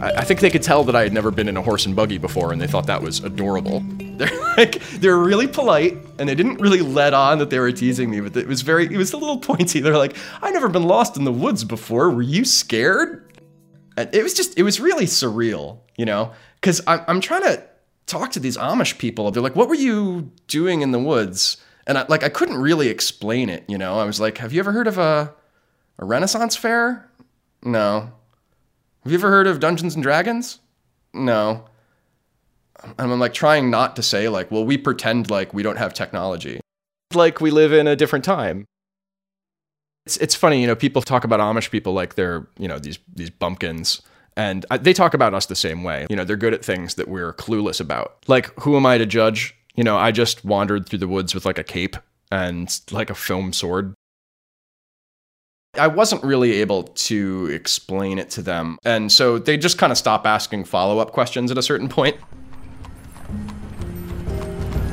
I, 0.00 0.12
I 0.18 0.24
think 0.24 0.40
they 0.40 0.50
could 0.50 0.62
tell 0.62 0.84
that 0.84 0.94
I 0.94 1.02
had 1.02 1.12
never 1.12 1.30
been 1.30 1.48
in 1.48 1.56
a 1.56 1.62
horse 1.62 1.86
and 1.86 1.96
buggy 1.96 2.18
before, 2.18 2.52
and 2.52 2.60
they 2.60 2.66
thought 2.66 2.86
that 2.86 3.02
was 3.02 3.20
adorable. 3.20 3.80
They're 4.16 4.54
like 4.56 4.80
they're 5.00 5.18
really 5.18 5.46
polite, 5.46 5.98
and 6.18 6.26
they 6.26 6.34
didn't 6.34 6.58
really 6.58 6.80
let 6.80 7.12
on 7.12 7.38
that 7.38 7.50
they 7.50 7.58
were 7.58 7.70
teasing 7.70 8.08
me, 8.08 8.20
but 8.20 8.34
it 8.34 8.48
was 8.48 8.62
very 8.62 8.86
it 8.86 8.96
was 8.96 9.12
a 9.12 9.18
little 9.18 9.38
pointy. 9.50 9.80
They're 9.80 9.98
like, 9.98 10.16
"I've 10.40 10.54
never 10.54 10.68
been 10.68 10.84
lost 10.84 11.18
in 11.18 11.24
the 11.24 11.32
woods 11.32 11.64
before. 11.64 12.10
Were 12.10 12.22
you 12.22 12.44
scared?" 12.46 13.30
And 13.98 14.08
it 14.14 14.22
was 14.22 14.32
just 14.32 14.58
it 14.58 14.62
was 14.62 14.80
really 14.80 15.04
surreal, 15.04 15.80
you 15.98 16.06
know, 16.06 16.32
because 16.60 16.80
I'm 16.86 17.02
I'm 17.08 17.20
trying 17.20 17.42
to 17.42 17.62
talk 18.06 18.32
to 18.32 18.40
these 18.40 18.56
Amish 18.56 18.96
people. 18.96 19.30
They're 19.30 19.42
like, 19.42 19.56
"What 19.56 19.68
were 19.68 19.74
you 19.74 20.30
doing 20.48 20.80
in 20.80 20.92
the 20.92 20.98
woods?" 20.98 21.58
And 21.86 21.98
I 21.98 22.06
like 22.08 22.24
I 22.24 22.30
couldn't 22.30 22.56
really 22.56 22.88
explain 22.88 23.50
it, 23.50 23.64
you 23.68 23.76
know. 23.76 23.98
I 23.98 24.04
was 24.04 24.18
like, 24.18 24.38
"Have 24.38 24.54
you 24.54 24.60
ever 24.60 24.72
heard 24.72 24.86
of 24.86 24.96
a 24.96 25.34
a 25.98 26.04
Renaissance 26.06 26.56
fair?" 26.56 27.06
No. 27.62 28.12
Have 29.06 29.12
you 29.12 29.18
ever 29.18 29.30
heard 29.30 29.46
of 29.46 29.60
Dungeons 29.60 29.94
and 29.94 30.02
Dragons? 30.02 30.58
No. 31.14 31.66
And 32.82 33.12
I'm 33.12 33.20
like 33.20 33.34
trying 33.34 33.70
not 33.70 33.94
to 33.94 34.02
say, 34.02 34.28
like, 34.28 34.50
well, 34.50 34.64
we 34.64 34.76
pretend 34.76 35.30
like 35.30 35.54
we 35.54 35.62
don't 35.62 35.78
have 35.78 35.94
technology, 35.94 36.60
like 37.14 37.40
we 37.40 37.52
live 37.52 37.72
in 37.72 37.86
a 37.86 37.94
different 37.94 38.24
time. 38.24 38.64
It's, 40.06 40.16
it's 40.16 40.34
funny, 40.34 40.60
you 40.60 40.66
know, 40.66 40.74
people 40.74 41.02
talk 41.02 41.22
about 41.22 41.38
Amish 41.38 41.70
people 41.70 41.92
like 41.92 42.16
they're, 42.16 42.48
you 42.58 42.66
know, 42.66 42.80
these, 42.80 42.98
these 43.14 43.30
bumpkins. 43.30 44.02
And 44.36 44.66
they 44.80 44.92
talk 44.92 45.14
about 45.14 45.34
us 45.34 45.46
the 45.46 45.54
same 45.54 45.84
way. 45.84 46.08
You 46.10 46.16
know, 46.16 46.24
they're 46.24 46.36
good 46.36 46.52
at 46.52 46.64
things 46.64 46.96
that 46.96 47.06
we're 47.06 47.32
clueless 47.32 47.80
about. 47.80 48.24
Like, 48.26 48.52
who 48.62 48.76
am 48.76 48.86
I 48.86 48.98
to 48.98 49.06
judge? 49.06 49.54
You 49.76 49.84
know, 49.84 49.96
I 49.96 50.10
just 50.10 50.44
wandered 50.44 50.88
through 50.88 50.98
the 50.98 51.06
woods 51.06 51.32
with 51.32 51.46
like 51.46 51.58
a 51.58 51.64
cape 51.64 51.96
and 52.32 52.76
like 52.90 53.10
a 53.10 53.14
foam 53.14 53.52
sword. 53.52 53.94
I 55.78 55.86
wasn't 55.86 56.22
really 56.24 56.52
able 56.60 56.84
to 56.84 57.46
explain 57.52 58.18
it 58.18 58.30
to 58.30 58.42
them. 58.42 58.78
And 58.84 59.10
so 59.10 59.38
they 59.38 59.56
just 59.56 59.78
kind 59.78 59.90
of 59.90 59.98
stop 59.98 60.26
asking 60.26 60.64
follow 60.64 60.98
up 60.98 61.12
questions 61.12 61.50
at 61.50 61.58
a 61.58 61.62
certain 61.62 61.88
point. 61.88 62.16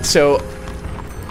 So 0.01 0.43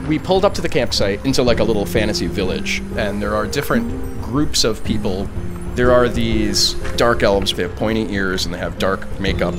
we 0.08 0.18
pulled 0.18 0.44
up 0.44 0.54
to 0.54 0.62
the 0.62 0.68
campsite 0.68 1.24
into 1.24 1.42
like 1.42 1.60
a 1.60 1.64
little 1.64 1.86
fantasy 1.86 2.26
village, 2.26 2.82
and 2.96 3.20
there 3.20 3.34
are 3.34 3.46
different 3.46 4.22
groups 4.22 4.64
of 4.64 4.82
people. 4.84 5.28
There 5.74 5.92
are 5.92 6.08
these 6.08 6.74
dark 6.96 7.22
elves, 7.22 7.52
they 7.52 7.62
have 7.62 7.76
pointy 7.76 8.12
ears 8.12 8.44
and 8.44 8.54
they 8.54 8.58
have 8.58 8.78
dark 8.78 9.20
makeup. 9.20 9.54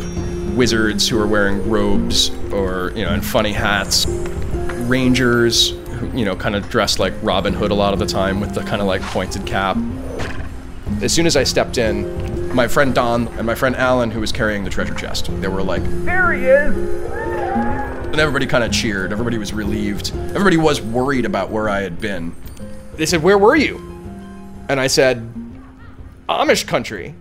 Wizards 0.56 1.08
who 1.08 1.20
are 1.20 1.26
wearing 1.26 1.68
robes 1.70 2.30
or, 2.52 2.92
you 2.96 3.04
know, 3.04 3.12
and 3.12 3.26
funny 3.26 3.54
hats. 3.54 4.06
Rangers 4.08 5.74
you 6.18 6.26
know, 6.26 6.36
kind 6.36 6.56
of 6.56 6.70
dressed 6.70 7.00
like 7.00 7.14
Robin 7.22 7.54
Hood 7.54 7.72
a 7.72 7.76
lot 7.76 7.94
of 7.94 8.00
the 8.00 8.06
time 8.06 8.40
with 8.40 8.54
the 8.54 8.62
kind 8.62 8.82
of 8.82 8.88
like 8.88 9.02
pointed 9.02 9.46
cap. 9.46 9.78
As 11.02 11.14
soon 11.14 11.26
as 11.26 11.36
I 11.36 11.44
stepped 11.44 11.78
in, 11.78 12.54
my 12.54 12.68
friend 12.68 12.94
Don 12.94 13.28
and 13.30 13.46
my 13.46 13.56
friend 13.56 13.76
Alan, 13.76 14.12
who 14.12 14.20
was 14.20 14.32
carrying 14.32 14.64
the 14.64 14.70
treasure 14.70 14.94
chest, 14.94 15.30
they 15.42 15.48
were 15.48 15.64
like, 15.64 15.84
There 16.06 16.34
he 16.34 16.46
is! 16.46 16.76
And 18.14 18.20
everybody 18.20 18.46
kind 18.46 18.64
of 18.64 18.72
cheered. 18.72 19.12
Everybody 19.12 19.40
was 19.40 19.54
relieved. 19.54 20.12
Everybody 20.16 20.58
was 20.58 20.80
worried 20.82 21.26
about 21.26 21.50
where 21.50 21.68
I 21.68 21.82
had 21.82 22.00
been. 22.00 22.36
They 22.96 23.08
said, 23.08 23.24
Where 23.24 23.38
were 23.38 23.56
you? 23.56 23.78
And 24.70 24.80
I 24.80 24.88
said, 24.88 25.28
Amish 26.30 26.68
country. 26.68 27.16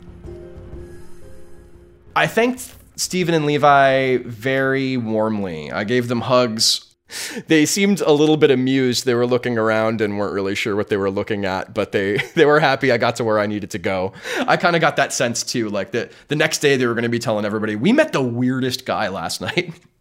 I 2.14 2.26
thanked 2.26 2.74
Stephen 2.96 3.34
and 3.34 3.46
Levi 3.46 4.18
very 4.18 4.98
warmly. 4.98 5.72
I 5.72 5.84
gave 5.84 6.08
them 6.08 6.20
hugs. 6.20 6.91
They 7.46 7.66
seemed 7.66 8.00
a 8.00 8.12
little 8.12 8.36
bit 8.36 8.50
amused. 8.50 9.04
They 9.04 9.14
were 9.14 9.26
looking 9.26 9.58
around 9.58 10.00
and 10.00 10.18
weren't 10.18 10.32
really 10.32 10.54
sure 10.54 10.76
what 10.76 10.88
they 10.88 10.96
were 10.96 11.10
looking 11.10 11.44
at, 11.44 11.74
but 11.74 11.92
they 11.92 12.16
they 12.34 12.44
were 12.44 12.60
happy 12.60 12.92
I 12.92 12.98
got 12.98 13.16
to 13.16 13.24
where 13.24 13.38
I 13.38 13.46
needed 13.46 13.70
to 13.70 13.78
go. 13.78 14.12
I 14.46 14.56
kind 14.56 14.76
of 14.76 14.80
got 14.80 14.96
that 14.96 15.12
sense 15.12 15.42
too, 15.42 15.68
like 15.68 15.92
that 15.92 16.12
the 16.28 16.36
next 16.36 16.58
day 16.58 16.76
they 16.76 16.86
were 16.86 16.94
going 16.94 17.02
to 17.02 17.08
be 17.08 17.18
telling 17.18 17.44
everybody, 17.44 17.76
"We 17.76 17.92
met 17.92 18.12
the 18.12 18.22
weirdest 18.22 18.86
guy 18.86 19.08
last 19.08 19.40
night." 19.40 19.74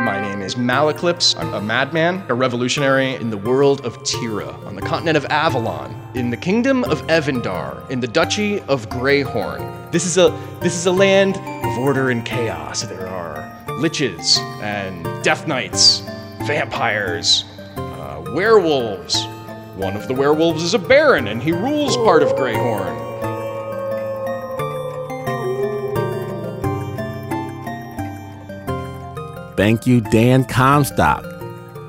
My 0.00 0.20
name 0.20 0.40
is 0.40 0.54
Malaclypse. 0.54 1.38
I'm 1.38 1.52
a 1.52 1.60
madman, 1.60 2.24
a 2.28 2.34
revolutionary 2.34 3.14
in 3.16 3.30
the 3.30 3.36
world 3.36 3.84
of 3.84 4.02
Tira, 4.04 4.48
on 4.64 4.74
the 4.74 4.80
continent 4.80 5.16
of 5.16 5.26
Avalon, 5.26 5.94
in 6.14 6.30
the 6.30 6.36
kingdom 6.36 6.84
of 6.84 7.02
Evandar, 7.08 7.88
in 7.90 8.00
the 8.00 8.06
duchy 8.06 8.60
of 8.62 8.88
Greyhorn. 8.88 9.90
This 9.92 10.06
is 10.06 10.16
a 10.16 10.30
this 10.60 10.74
is 10.74 10.86
a 10.86 10.92
land 10.92 11.36
of 11.68 11.78
order 11.78 12.10
and 12.10 12.24
chaos. 12.24 12.82
There 12.82 13.06
are 13.06 13.54
liches 13.66 14.38
and 14.62 15.04
death 15.22 15.46
knights, 15.46 16.00
vampires, 16.46 17.44
uh, 17.76 18.22
werewolves. 18.34 19.22
One 19.76 19.94
of 19.94 20.08
the 20.08 20.14
werewolves 20.14 20.62
is 20.62 20.74
a 20.74 20.78
baron, 20.78 21.28
and 21.28 21.42
he 21.42 21.52
rules 21.52 21.96
part 21.98 22.22
of 22.22 22.30
Greyhorn. 22.30 23.06
Thank 29.56 29.86
you, 29.86 30.00
Dan 30.00 30.44
Comstock, 30.44 31.24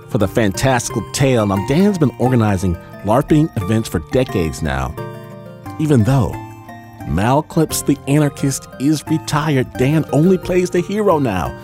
for 0.09 0.17
the 0.17 0.27
fantastical 0.27 1.03
tale. 1.13 1.45
Now, 1.45 1.65
Dan's 1.67 1.98
been 1.98 2.15
organizing 2.19 2.75
LARPing 3.05 3.55
events 3.62 3.88
for 3.88 4.00
decades 4.12 4.62
now. 4.62 4.93
Even 5.79 6.03
though 6.03 6.33
Malaclypse 7.08 7.86
the 7.86 7.98
Anarchist 8.08 8.68
is 8.79 9.06
retired, 9.08 9.72
Dan 9.74 10.06
only 10.12 10.38
plays 10.38 10.70
the 10.70 10.82
hero 10.82 11.20
now. 11.20 11.58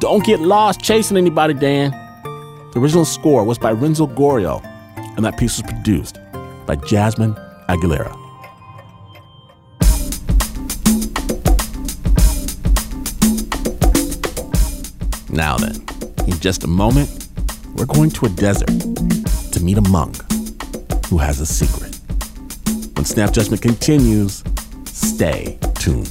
Don't 0.00 0.24
get 0.24 0.40
lost 0.40 0.80
chasing 0.80 1.16
anybody, 1.16 1.54
Dan. 1.54 1.90
The 2.72 2.80
original 2.80 3.04
score 3.04 3.44
was 3.44 3.58
by 3.58 3.72
Renzo 3.72 4.06
Gorio, 4.06 4.64
and 5.16 5.24
that 5.24 5.38
piece 5.38 5.60
was 5.60 5.70
produced 5.70 6.18
by 6.66 6.76
Jasmine 6.76 7.34
Aguilera. 7.68 8.18
Now 15.30 15.56
then, 15.56 15.76
in 16.26 16.38
just 16.40 16.64
a 16.64 16.68
moment, 16.68 17.28
we're 17.74 17.86
going 17.86 18.10
to 18.10 18.26
a 18.26 18.28
desert 18.28 18.68
to 18.68 19.60
meet 19.62 19.78
a 19.78 19.88
monk 19.88 20.16
who 21.06 21.18
has 21.18 21.40
a 21.40 21.46
secret. 21.46 21.98
When 22.96 23.04
Snap 23.04 23.32
Judgment 23.32 23.62
continues, 23.62 24.42
stay 25.02 25.58
tuned. 25.74 26.08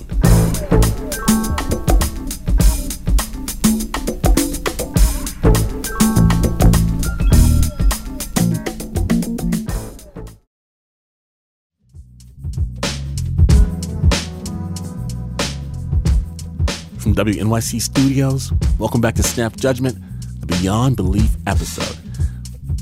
From 17.01 17.15
WNYC 17.15 17.81
Studios, 17.81 18.51
welcome 18.77 19.01
back 19.01 19.15
to 19.15 19.23
Snap 19.23 19.55
Judgment, 19.55 19.97
the 20.39 20.45
Beyond 20.47 20.95
Belief 20.95 21.35
episode. 21.47 21.97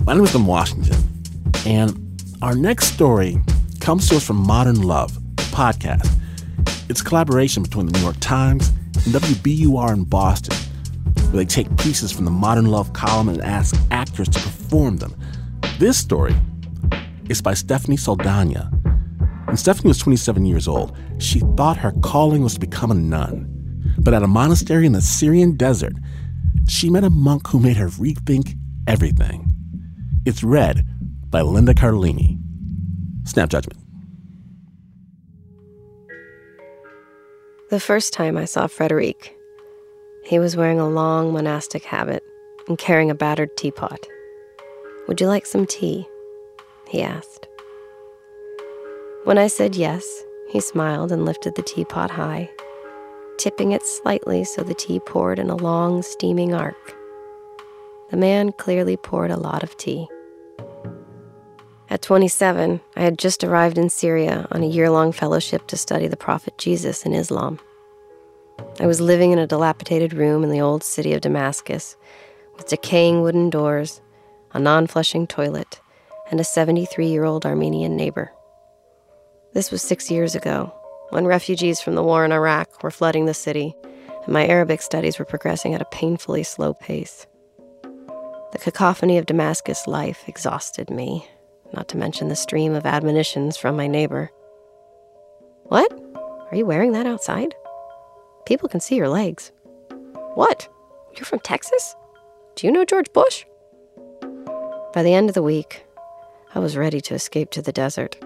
My 0.05 0.13
name 0.13 0.23
is 0.23 0.31
Tim 0.31 0.45
Washington, 0.45 0.97
and 1.65 1.95
our 2.41 2.55
next 2.55 2.93
story 2.93 3.37
comes 3.79 4.09
to 4.09 4.17
us 4.17 4.25
from 4.25 4.37
Modern 4.37 4.81
Love, 4.81 5.18
podcast. 5.59 6.09
It's 6.87 7.01
a 7.01 7.03
collaboration 7.03 7.63
between 7.63 7.87
the 7.87 7.91
New 7.91 7.99
York 7.99 8.15
Times 8.21 8.69
and 8.69 9.13
WBUR 9.13 9.91
in 9.91 10.05
Boston, 10.05 10.55
where 11.31 11.43
they 11.43 11.45
take 11.45 11.67
pieces 11.77 12.13
from 12.13 12.23
the 12.23 12.31
Modern 12.31 12.67
Love 12.67 12.93
column 12.93 13.27
and 13.27 13.41
ask 13.41 13.75
actors 13.91 14.29
to 14.29 14.39
perform 14.39 14.99
them. 14.99 15.13
This 15.77 15.97
story 15.97 16.33
is 17.27 17.41
by 17.41 17.55
Stephanie 17.55 17.97
Saldana. 17.97 18.71
When 19.47 19.57
Stephanie 19.57 19.89
was 19.89 19.97
27 19.97 20.45
years 20.45 20.65
old, 20.65 20.97
she 21.17 21.41
thought 21.57 21.75
her 21.75 21.91
calling 22.03 22.41
was 22.41 22.53
to 22.53 22.61
become 22.61 22.91
a 22.91 22.95
nun. 22.95 23.93
But 23.99 24.13
at 24.13 24.23
a 24.23 24.27
monastery 24.27 24.85
in 24.85 24.93
the 24.93 25.01
Syrian 25.01 25.57
desert, 25.57 25.95
she 26.69 26.89
met 26.89 27.03
a 27.03 27.09
monk 27.09 27.49
who 27.49 27.59
made 27.59 27.75
her 27.75 27.89
rethink 27.89 28.57
everything. 28.87 29.51
It's 30.25 30.41
read 30.41 30.85
by 31.29 31.41
Linda 31.41 31.73
Cardellini. 31.73 32.39
Snap 33.25 33.49
Judgment. 33.49 33.78
The 37.69 37.79
first 37.79 38.13
time 38.13 38.37
I 38.37 38.45
saw 38.45 38.67
Frederic, 38.67 39.37
he 40.23 40.39
was 40.39 40.55
wearing 40.55 40.79
a 40.79 40.89
long 40.89 41.31
monastic 41.33 41.83
habit 41.83 42.23
and 42.67 42.77
carrying 42.77 43.11
a 43.11 43.15
battered 43.15 43.55
teapot. 43.57 44.07
Would 45.07 45.21
you 45.21 45.27
like 45.27 45.45
some 45.45 45.65
tea? 45.65 46.07
He 46.87 47.01
asked. 47.01 47.47
When 49.23 49.37
I 49.37 49.47
said 49.47 49.75
yes, 49.75 50.23
he 50.49 50.59
smiled 50.59 51.11
and 51.11 51.25
lifted 51.25 51.55
the 51.55 51.61
teapot 51.61 52.11
high 52.11 52.49
tipping 53.39 53.71
it 53.71 53.85
slightly 53.85 54.43
so 54.43 54.61
the 54.61 54.73
tea 54.73 54.99
poured 54.99 55.39
in 55.39 55.49
a 55.49 55.55
long, 55.55 56.01
steaming 56.01 56.53
arc. 56.53 56.93
The 58.11 58.17
man 58.17 58.51
clearly 58.51 58.97
poured 58.97 59.31
a 59.31 59.39
lot 59.39 59.63
of 59.63 59.77
tea. 59.77 60.09
At 61.91 62.03
27, 62.03 62.81
I 62.95 63.01
had 63.01 63.17
just 63.17 63.43
arrived 63.43 63.79
in 63.79 63.89
Syria 63.89 64.47
on 64.51 64.61
a 64.61 64.67
year 64.67 64.91
long 64.91 65.11
fellowship 65.11 65.65
to 65.67 65.77
study 65.77 66.07
the 66.07 66.15
Prophet 66.15 66.55
Jesus 66.59 67.03
in 67.03 67.13
Islam. 67.13 67.59
I 68.79 68.85
was 68.85 69.01
living 69.01 69.31
in 69.31 69.39
a 69.39 69.47
dilapidated 69.47 70.13
room 70.13 70.43
in 70.43 70.51
the 70.51 70.61
old 70.61 70.83
city 70.83 71.13
of 71.13 71.21
Damascus 71.21 71.95
with 72.55 72.67
decaying 72.67 73.21
wooden 73.21 73.49
doors, 73.49 74.01
a 74.53 74.59
non 74.59 74.85
flushing 74.85 75.25
toilet, 75.25 75.81
and 76.29 76.39
a 76.39 76.43
73 76.43 77.07
year 77.07 77.23
old 77.23 77.43
Armenian 77.43 77.95
neighbor. 77.95 78.31
This 79.53 79.71
was 79.71 79.81
six 79.81 80.11
years 80.11 80.35
ago, 80.35 80.71
when 81.09 81.25
refugees 81.25 81.81
from 81.81 81.95
the 81.95 82.03
war 82.03 82.23
in 82.23 82.31
Iraq 82.31 82.83
were 82.83 82.91
flooding 82.91 83.25
the 83.25 83.33
city, 83.33 83.73
and 84.25 84.33
my 84.33 84.45
Arabic 84.45 84.83
studies 84.83 85.17
were 85.17 85.25
progressing 85.25 85.73
at 85.73 85.81
a 85.81 85.85
painfully 85.85 86.43
slow 86.43 86.75
pace. 86.75 87.25
The 88.51 88.59
cacophony 88.59 89.17
of 89.17 89.25
Damascus 89.25 89.87
life 89.87 90.27
exhausted 90.27 90.91
me, 90.91 91.27
not 91.73 91.87
to 91.89 91.97
mention 91.97 92.27
the 92.27 92.35
stream 92.35 92.73
of 92.73 92.85
admonitions 92.85 93.57
from 93.57 93.75
my 93.75 93.87
neighbor. 93.87 94.31
What? 95.63 95.91
Are 96.51 96.55
you 96.55 96.65
wearing 96.65 96.93
that 96.93 97.05
outside? 97.05 97.53
People 98.45 98.69
can 98.69 98.79
see 98.79 98.95
your 98.95 99.09
legs. 99.09 99.51
What? 100.33 100.67
You're 101.15 101.25
from 101.25 101.39
Texas? 101.39 101.95
Do 102.55 102.65
you 102.65 102.73
know 102.73 102.85
George 102.85 103.11
Bush? 103.13 103.45
By 104.93 105.03
the 105.03 105.13
end 105.13 105.29
of 105.29 105.35
the 105.35 105.43
week, 105.43 105.85
I 106.55 106.59
was 106.59 106.75
ready 106.75 106.99
to 107.01 107.13
escape 107.13 107.51
to 107.51 107.61
the 107.61 107.71
desert. 107.71 108.17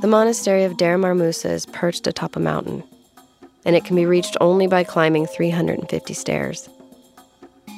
The 0.00 0.08
monastery 0.08 0.64
of 0.64 0.76
Deir 0.76 0.98
Musa 0.98 1.50
is 1.50 1.66
perched 1.66 2.06
atop 2.06 2.36
a 2.36 2.40
mountain, 2.40 2.82
and 3.64 3.74
it 3.74 3.84
can 3.84 3.96
be 3.96 4.06
reached 4.06 4.36
only 4.40 4.66
by 4.66 4.84
climbing 4.84 5.26
350 5.26 6.14
stairs. 6.14 6.68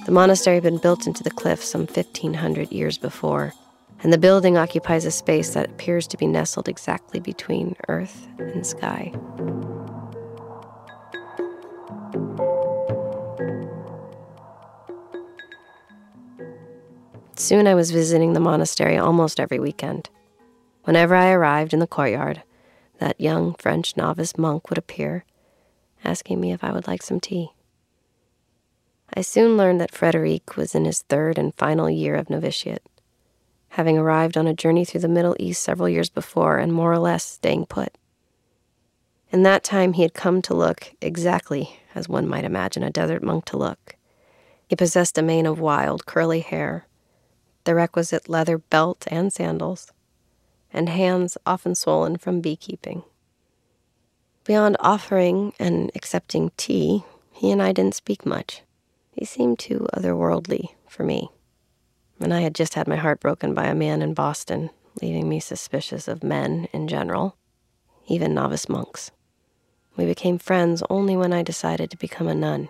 The 0.06 0.12
monastery 0.12 0.54
had 0.54 0.62
been 0.62 0.78
built 0.78 1.08
into 1.08 1.24
the 1.24 1.32
cliff 1.32 1.64
some 1.64 1.80
1500 1.80 2.70
years 2.70 2.96
before, 2.96 3.52
and 4.04 4.12
the 4.12 4.18
building 4.18 4.56
occupies 4.56 5.04
a 5.04 5.10
space 5.10 5.52
that 5.54 5.70
appears 5.70 6.06
to 6.06 6.16
be 6.16 6.28
nestled 6.28 6.68
exactly 6.68 7.18
between 7.18 7.74
earth 7.88 8.28
and 8.38 8.64
sky. 8.64 9.12
Soon 17.34 17.66
I 17.66 17.74
was 17.74 17.90
visiting 17.90 18.32
the 18.32 18.38
monastery 18.38 18.96
almost 18.96 19.40
every 19.40 19.58
weekend. 19.58 20.08
Whenever 20.84 21.16
I 21.16 21.32
arrived 21.32 21.74
in 21.74 21.80
the 21.80 21.86
courtyard, 21.88 22.44
that 23.00 23.20
young 23.20 23.54
French 23.54 23.96
novice 23.96 24.38
monk 24.38 24.70
would 24.70 24.78
appear, 24.78 25.24
asking 26.04 26.40
me 26.40 26.52
if 26.52 26.62
I 26.62 26.70
would 26.70 26.86
like 26.86 27.02
some 27.02 27.18
tea. 27.18 27.55
I 29.14 29.20
soon 29.22 29.56
learned 29.56 29.80
that 29.80 29.94
Frederic 29.94 30.56
was 30.56 30.74
in 30.74 30.84
his 30.84 31.02
third 31.02 31.38
and 31.38 31.54
final 31.54 31.88
year 31.88 32.16
of 32.16 32.28
novitiate, 32.28 32.82
having 33.70 33.96
arrived 33.96 34.36
on 34.36 34.46
a 34.46 34.54
journey 34.54 34.84
through 34.84 35.00
the 35.00 35.08
Middle 35.08 35.36
East 35.38 35.62
several 35.62 35.88
years 35.88 36.10
before 36.10 36.58
and 36.58 36.72
more 36.72 36.92
or 36.92 36.98
less 36.98 37.24
staying 37.24 37.66
put. 37.66 37.96
In 39.30 39.42
that 39.42 39.64
time, 39.64 39.94
he 39.94 40.02
had 40.02 40.14
come 40.14 40.42
to 40.42 40.54
look 40.54 40.92
exactly 41.00 41.80
as 41.94 42.08
one 42.08 42.28
might 42.28 42.44
imagine 42.44 42.82
a 42.82 42.90
desert 42.90 43.22
monk 43.22 43.44
to 43.46 43.56
look. 43.56 43.96
He 44.68 44.76
possessed 44.76 45.18
a 45.18 45.22
mane 45.22 45.46
of 45.46 45.60
wild, 45.60 46.06
curly 46.06 46.40
hair, 46.40 46.86
the 47.64 47.74
requisite 47.74 48.28
leather 48.28 48.58
belt 48.58 49.06
and 49.08 49.32
sandals, 49.32 49.92
and 50.72 50.88
hands 50.88 51.38
often 51.46 51.74
swollen 51.74 52.16
from 52.16 52.40
beekeeping. 52.40 53.02
Beyond 54.44 54.76
offering 54.78 55.52
and 55.58 55.90
accepting 55.94 56.50
tea, 56.56 57.04
he 57.32 57.50
and 57.50 57.62
I 57.62 57.72
didn't 57.72 57.94
speak 57.94 58.24
much. 58.24 58.62
He 59.16 59.24
seemed 59.24 59.58
too 59.58 59.88
otherworldly 59.94 60.74
for 60.86 61.02
me. 61.02 61.30
And 62.20 62.34
I 62.34 62.42
had 62.42 62.54
just 62.54 62.74
had 62.74 62.86
my 62.86 62.96
heart 62.96 63.18
broken 63.18 63.54
by 63.54 63.64
a 63.64 63.74
man 63.74 64.02
in 64.02 64.12
Boston, 64.12 64.68
leaving 65.00 65.26
me 65.26 65.40
suspicious 65.40 66.06
of 66.06 66.22
men 66.22 66.68
in 66.72 66.86
general, 66.86 67.36
even 68.06 68.34
novice 68.34 68.68
monks. 68.68 69.10
We 69.96 70.04
became 70.04 70.38
friends 70.38 70.82
only 70.90 71.16
when 71.16 71.32
I 71.32 71.42
decided 71.42 71.90
to 71.90 71.96
become 71.96 72.28
a 72.28 72.34
nun. 72.34 72.68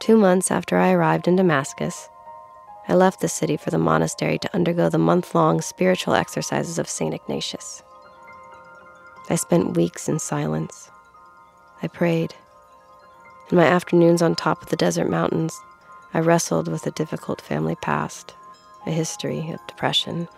Two 0.00 0.18
months 0.18 0.50
after 0.50 0.76
I 0.76 0.92
arrived 0.92 1.26
in 1.26 1.36
Damascus, 1.36 2.10
I 2.88 2.94
left 2.94 3.20
the 3.20 3.28
city 3.28 3.56
for 3.56 3.70
the 3.70 3.78
monastery 3.78 4.38
to 4.38 4.54
undergo 4.54 4.90
the 4.90 4.98
month 4.98 5.34
long 5.34 5.62
spiritual 5.62 6.14
exercises 6.14 6.78
of 6.78 6.88
St. 6.88 7.14
Ignatius. 7.14 7.82
I 9.30 9.36
spent 9.36 9.76
weeks 9.76 10.08
in 10.08 10.18
silence. 10.18 10.90
I 11.82 11.88
prayed. 11.88 12.34
In 13.50 13.56
my 13.56 13.64
afternoons 13.64 14.20
on 14.20 14.34
top 14.34 14.62
of 14.62 14.68
the 14.68 14.76
desert 14.76 15.08
mountains, 15.08 15.58
I 16.12 16.20
wrestled 16.20 16.68
with 16.68 16.86
a 16.86 16.90
difficult 16.90 17.40
family 17.40 17.76
past, 17.76 18.34
a 18.84 18.90
history 18.90 19.50
of 19.50 19.66
depression, 19.66 20.28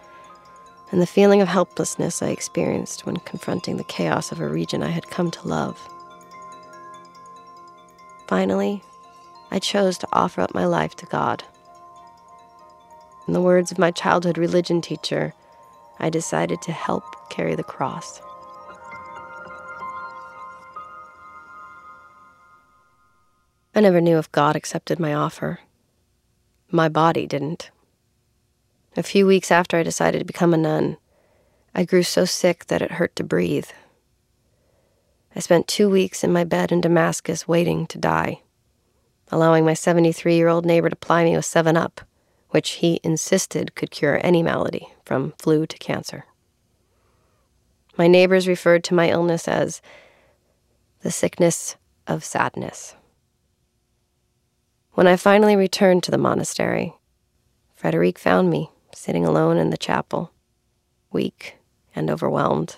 and 0.93 1.03
the 1.03 1.07
feeling 1.07 1.41
of 1.41 1.49
helplessness 1.49 2.23
I 2.23 2.29
experienced 2.29 3.07
when 3.07 3.17
confronting 3.17 3.77
the 3.77 3.85
chaos 3.85 4.31
of 4.31 4.41
a 4.41 4.49
region 4.49 4.85
I 4.85 4.91
had 4.91 5.11
come 5.11 5.29
to 5.33 5.49
love. 5.49 5.89
Finally, 8.29 8.81
I 9.51 9.59
chose 9.59 9.99
to 9.99 10.09
offer 10.13 10.41
up 10.41 10.55
my 10.55 10.65
life 10.65 10.95
to 10.97 11.07
God. 11.07 11.43
In 13.27 13.33
the 13.33 13.43
words 13.43 13.73
of 13.73 13.79
my 13.79 13.91
childhood 13.91 14.39
religion 14.39 14.81
teacher, 14.81 15.35
I 15.99 16.11
decided 16.11 16.63
to 16.63 16.73
help 16.73 17.03
carry 17.29 17.57
the 17.57 17.65
cross. 17.65 18.23
I 23.75 23.81
never 23.81 24.01
knew 24.01 24.19
if 24.19 24.33
God 24.33 24.57
accepted 24.57 24.99
my 24.99 25.15
offer. 25.15 25.61
My 26.71 26.89
body 26.89 27.27
didn't. 27.27 27.71
A 28.97 29.03
few 29.03 29.27
weeks 29.27 29.51
after 29.51 29.77
I 29.77 29.83
decided 29.83 30.19
to 30.19 30.25
become 30.25 30.53
a 30.53 30.57
nun, 30.57 30.97
I 31.75 31.85
grew 31.85 32.03
so 32.03 32.25
sick 32.25 32.67
that 32.67 32.83
it 32.83 32.93
hurt 32.93 33.15
to 33.17 33.25
breathe. 33.25 33.69
I 35.35 35.41
spent 35.41 35.69
two 35.69 35.89
weeks 35.89 36.25
in 36.25 36.33
my 36.33 36.45
bed 36.45 36.73
in 36.73 36.81
Damascus 36.81 37.47
waiting 37.47 37.87
to 37.87 37.99
die, 37.99 38.43
allowing 39.31 39.65
my 39.65 39.75
73 39.75 40.35
year 40.35 40.49
old 40.49 40.67
neighbor 40.67 40.91
to 40.91 40.97
ply 40.97 41.25
me 41.25 41.37
with 41.37 41.45
7 41.45 41.77
Up 41.77 42.01
which 42.51 42.71
he 42.71 43.01
insisted 43.03 43.75
could 43.75 43.91
cure 43.91 44.21
any 44.23 44.43
malady, 44.43 44.89
from 45.05 45.33
flu 45.39 45.67
to 45.67 45.79
cancer. 45.79 46.27
My 47.97 48.07
neighbors 48.07 48.49
referred 48.49 48.85
to 48.85 48.95
my 48.95 49.11
illness 49.11 49.49
as 49.49 49.81
the 51.03 51.11
sickness 51.11 51.77
of 52.07 52.25
sadness. 52.25 52.95
When 54.93 55.07
I 55.07 55.17
finally 55.17 55.57
returned 55.57 56.03
to 56.03 56.11
the 56.11 56.19
monastery, 56.19 56.95
Frederic 57.75 58.19
found 58.19 58.51
me 58.51 58.71
sitting 58.95 59.25
alone 59.25 59.57
in 59.57 59.71
the 59.71 59.79
chapel, 59.79 60.33
weak 61.13 61.59
and 61.95 62.11
overwhelmed. 62.11 62.77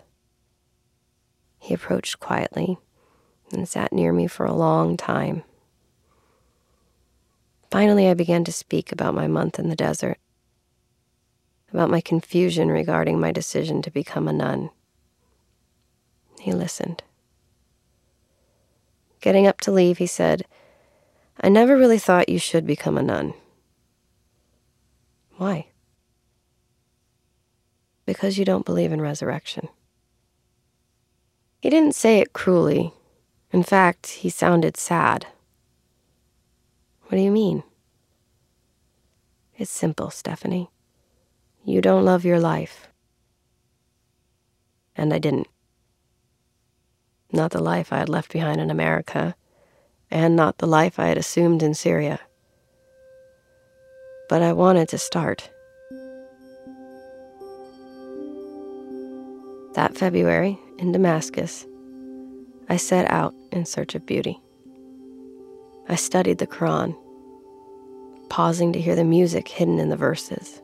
He 1.59 1.73
approached 1.75 2.21
quietly 2.21 2.79
and 3.51 3.69
sat 3.69 3.93
near 3.93 4.13
me 4.13 4.27
for 4.27 4.45
a 4.45 4.53
long 4.53 4.97
time. 4.97 5.43
Finally, 7.71 8.09
I 8.09 8.15
began 8.15 8.45
to 8.45 8.53
speak 8.53 8.93
about 8.93 9.15
my 9.15 9.27
month 9.27 9.59
in 9.59 9.71
the 9.71 9.77
desert, 9.77 10.19
about 11.73 11.89
my 11.89 12.03
confusion 12.03 12.69
regarding 12.69 13.19
my 13.19 13.33
decision 13.33 13.81
to 13.83 13.91
become 13.91 14.29
a 14.29 14.33
nun. 14.33 14.69
He 16.39 16.53
listened. 16.53 17.03
Getting 19.23 19.47
up 19.47 19.61
to 19.63 19.73
leave, 19.73 19.97
he 19.99 20.07
said, 20.07 20.45
I 21.43 21.49
never 21.49 21.77
really 21.77 21.99
thought 21.99 22.29
you 22.29 22.39
should 22.39 22.67
become 22.67 22.97
a 22.97 23.03
nun. 23.03 23.35
Why? 25.37 25.67
Because 28.07 28.39
you 28.39 28.45
don't 28.45 28.65
believe 28.65 28.93
in 28.93 29.01
resurrection. 29.01 29.69
He 31.61 31.69
didn't 31.69 31.97
say 31.97 32.21
it 32.21 32.33
cruelly. 32.33 32.93
In 33.53 33.63
fact, 33.65 34.07
he 34.11 34.31
sounded 34.31 34.77
sad. 34.77 35.27
What 37.03 37.17
do 37.17 37.23
you 37.23 37.31
mean? 37.33 37.65
It's 39.57 39.71
simple, 39.71 40.11
Stephanie. 40.11 40.71
You 41.65 41.81
don't 41.81 42.05
love 42.05 42.25
your 42.25 42.41
life. 42.41 42.89
And 44.97 45.13
I 45.13 45.19
didn't. 45.19 45.49
Not 47.33 47.51
the 47.51 47.63
life 47.63 47.93
I 47.93 47.99
had 47.99 48.09
left 48.09 48.33
behind 48.33 48.61
in 48.61 48.71
America, 48.71 49.35
and 50.13 50.37
not 50.37 50.59
the 50.59 50.67
life 50.67 50.99
I 50.99 51.07
had 51.09 51.17
assumed 51.17 51.63
in 51.63 51.73
Syria. 51.73 52.21
But 54.29 54.43
I 54.43 54.53
wanted 54.53 54.89
to 54.91 54.99
start. 54.99 55.51
That 59.75 59.97
February, 59.97 60.59
in 60.79 60.93
Damascus, 60.93 61.67
I 62.69 62.77
set 62.77 63.11
out 63.11 63.35
in 63.53 63.65
search 63.65 63.95
of 63.95 64.05
beauty. 64.05 64.39
I 65.89 65.97
studied 65.97 66.39
the 66.39 66.47
Quran 66.47 66.95
pausing 68.29 68.73
to 68.73 68.81
hear 68.81 68.97
the 68.97 69.05
music 69.05 69.49
hidden 69.49 69.79
in 69.79 69.89
the 69.89 69.97
verses. 69.97 70.63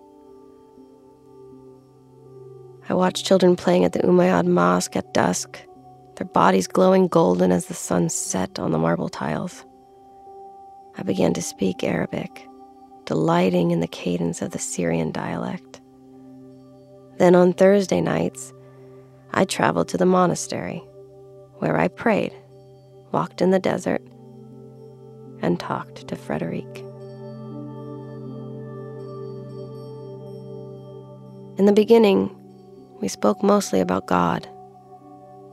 I 2.88 2.94
watched 2.94 3.26
children 3.26 3.56
playing 3.56 3.84
at 3.84 3.92
the 3.92 4.00
Umayyad 4.00 4.46
Mosque 4.46 4.96
at 4.96 5.12
dusk, 5.12 5.58
their 6.18 6.26
bodies 6.26 6.66
glowing 6.66 7.06
golden 7.06 7.52
as 7.52 7.66
the 7.66 7.74
sun 7.74 8.08
set 8.08 8.58
on 8.58 8.72
the 8.72 8.78
marble 8.78 9.08
tiles. 9.08 9.64
I 10.96 11.04
began 11.04 11.32
to 11.34 11.42
speak 11.42 11.84
Arabic, 11.84 12.44
delighting 13.04 13.70
in 13.70 13.78
the 13.78 13.86
cadence 13.86 14.42
of 14.42 14.50
the 14.50 14.58
Syrian 14.58 15.12
dialect. 15.12 15.80
Then 17.18 17.36
on 17.36 17.52
Thursday 17.52 18.00
nights, 18.00 18.52
I 19.32 19.44
traveled 19.44 19.86
to 19.88 19.96
the 19.96 20.06
monastery, 20.06 20.82
where 21.58 21.78
I 21.78 21.86
prayed, 21.86 22.32
walked 23.12 23.40
in 23.40 23.52
the 23.52 23.60
desert, 23.60 24.02
and 25.40 25.60
talked 25.60 26.08
to 26.08 26.16
Frederic. 26.16 26.66
In 31.58 31.66
the 31.66 31.72
beginning, 31.72 32.34
we 33.00 33.06
spoke 33.06 33.40
mostly 33.40 33.78
about 33.78 34.06
God, 34.06 34.48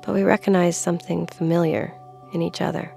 but 0.05 0.13
we 0.13 0.23
recognized 0.23 0.79
something 0.79 1.27
familiar 1.27 1.93
in 2.33 2.41
each 2.41 2.61
other. 2.61 2.93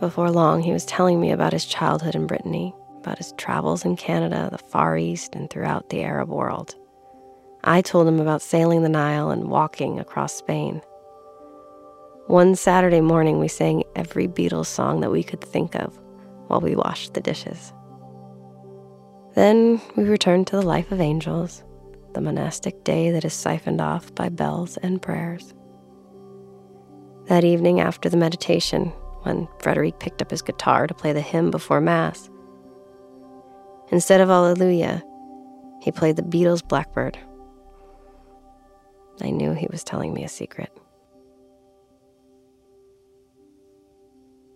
Before 0.00 0.30
long, 0.30 0.62
he 0.62 0.72
was 0.72 0.84
telling 0.84 1.20
me 1.20 1.30
about 1.30 1.52
his 1.52 1.64
childhood 1.64 2.14
in 2.14 2.26
Brittany, 2.26 2.74
about 2.98 3.18
his 3.18 3.32
travels 3.38 3.84
in 3.84 3.96
Canada, 3.96 4.48
the 4.50 4.58
Far 4.58 4.98
East, 4.98 5.34
and 5.34 5.48
throughout 5.48 5.88
the 5.88 6.02
Arab 6.02 6.28
world. 6.28 6.74
I 7.64 7.80
told 7.80 8.06
him 8.06 8.20
about 8.20 8.42
sailing 8.42 8.82
the 8.82 8.88
Nile 8.88 9.30
and 9.30 9.48
walking 9.48 9.98
across 9.98 10.34
Spain. 10.34 10.82
One 12.26 12.56
Saturday 12.56 13.00
morning, 13.00 13.38
we 13.38 13.48
sang 13.48 13.84
every 13.94 14.26
Beatles 14.26 14.66
song 14.66 15.00
that 15.00 15.12
we 15.12 15.22
could 15.22 15.40
think 15.40 15.76
of 15.76 15.98
while 16.48 16.60
we 16.60 16.76
washed 16.76 17.14
the 17.14 17.20
dishes. 17.20 17.72
Then 19.34 19.80
we 19.96 20.04
returned 20.04 20.48
to 20.48 20.56
the 20.56 20.62
life 20.62 20.90
of 20.92 21.00
angels, 21.00 21.62
the 22.16 22.22
monastic 22.22 22.82
day 22.82 23.10
that 23.10 23.26
is 23.26 23.34
siphoned 23.34 23.78
off 23.78 24.12
by 24.14 24.30
bells 24.30 24.78
and 24.78 25.02
prayers. 25.02 25.52
That 27.26 27.44
evening 27.44 27.78
after 27.78 28.08
the 28.08 28.16
meditation, 28.16 28.86
when 29.24 29.46
Frederic 29.60 30.00
picked 30.00 30.22
up 30.22 30.30
his 30.30 30.40
guitar 30.40 30.86
to 30.86 30.94
play 30.94 31.12
the 31.12 31.20
hymn 31.20 31.50
before 31.50 31.82
Mass, 31.82 32.30
instead 33.92 34.22
of 34.22 34.30
Alleluia, 34.30 35.02
he 35.82 35.92
played 35.92 36.16
the 36.16 36.22
Beatles' 36.22 36.66
Blackbird. 36.66 37.18
I 39.20 39.28
knew 39.28 39.52
he 39.52 39.68
was 39.70 39.84
telling 39.84 40.14
me 40.14 40.24
a 40.24 40.28
secret. 40.28 40.70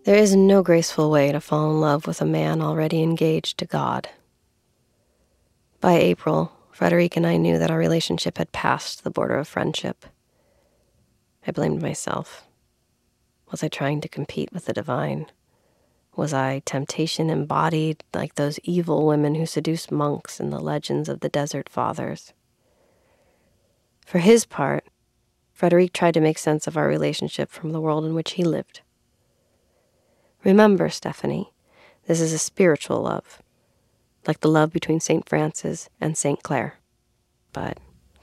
There 0.05 0.17
is 0.17 0.35
no 0.35 0.63
graceful 0.63 1.11
way 1.11 1.31
to 1.31 1.39
fall 1.39 1.69
in 1.69 1.79
love 1.79 2.07
with 2.07 2.21
a 2.21 2.25
man 2.25 2.59
already 2.59 3.03
engaged 3.03 3.59
to 3.59 3.65
God. 3.65 4.09
By 5.79 5.99
April, 5.99 6.51
Frederic 6.81 7.15
and 7.15 7.27
I 7.27 7.37
knew 7.37 7.59
that 7.59 7.69
our 7.69 7.77
relationship 7.77 8.39
had 8.39 8.51
passed 8.53 9.03
the 9.03 9.11
border 9.11 9.35
of 9.35 9.47
friendship. 9.47 10.03
I 11.45 11.51
blamed 11.51 11.79
myself. 11.79 12.45
Was 13.51 13.61
I 13.61 13.67
trying 13.67 14.01
to 14.01 14.07
compete 14.07 14.51
with 14.51 14.65
the 14.65 14.73
divine? 14.73 15.27
Was 16.15 16.33
I 16.33 16.63
temptation 16.65 17.29
embodied 17.29 18.03
like 18.15 18.33
those 18.33 18.59
evil 18.63 19.05
women 19.05 19.35
who 19.35 19.45
seduced 19.45 19.91
monks 19.91 20.39
in 20.39 20.49
the 20.49 20.59
legends 20.59 21.07
of 21.07 21.19
the 21.19 21.29
Desert 21.29 21.69
Fathers? 21.69 22.33
For 24.03 24.17
his 24.17 24.45
part, 24.45 24.83
Frederic 25.53 25.93
tried 25.93 26.15
to 26.15 26.19
make 26.19 26.39
sense 26.39 26.65
of 26.65 26.77
our 26.77 26.87
relationship 26.87 27.51
from 27.51 27.73
the 27.73 27.79
world 27.79 28.05
in 28.05 28.15
which 28.15 28.31
he 28.31 28.43
lived. 28.43 28.81
Remember, 30.43 30.89
Stephanie, 30.89 31.53
this 32.07 32.19
is 32.19 32.33
a 32.33 32.39
spiritual 32.39 33.03
love, 33.03 33.39
like 34.27 34.41
the 34.41 34.49
love 34.49 34.71
between 34.71 34.99
St. 34.99 35.27
Francis 35.27 35.89
and 35.99 36.17
St. 36.17 36.41
Clare. 36.43 36.75
But 37.53 37.77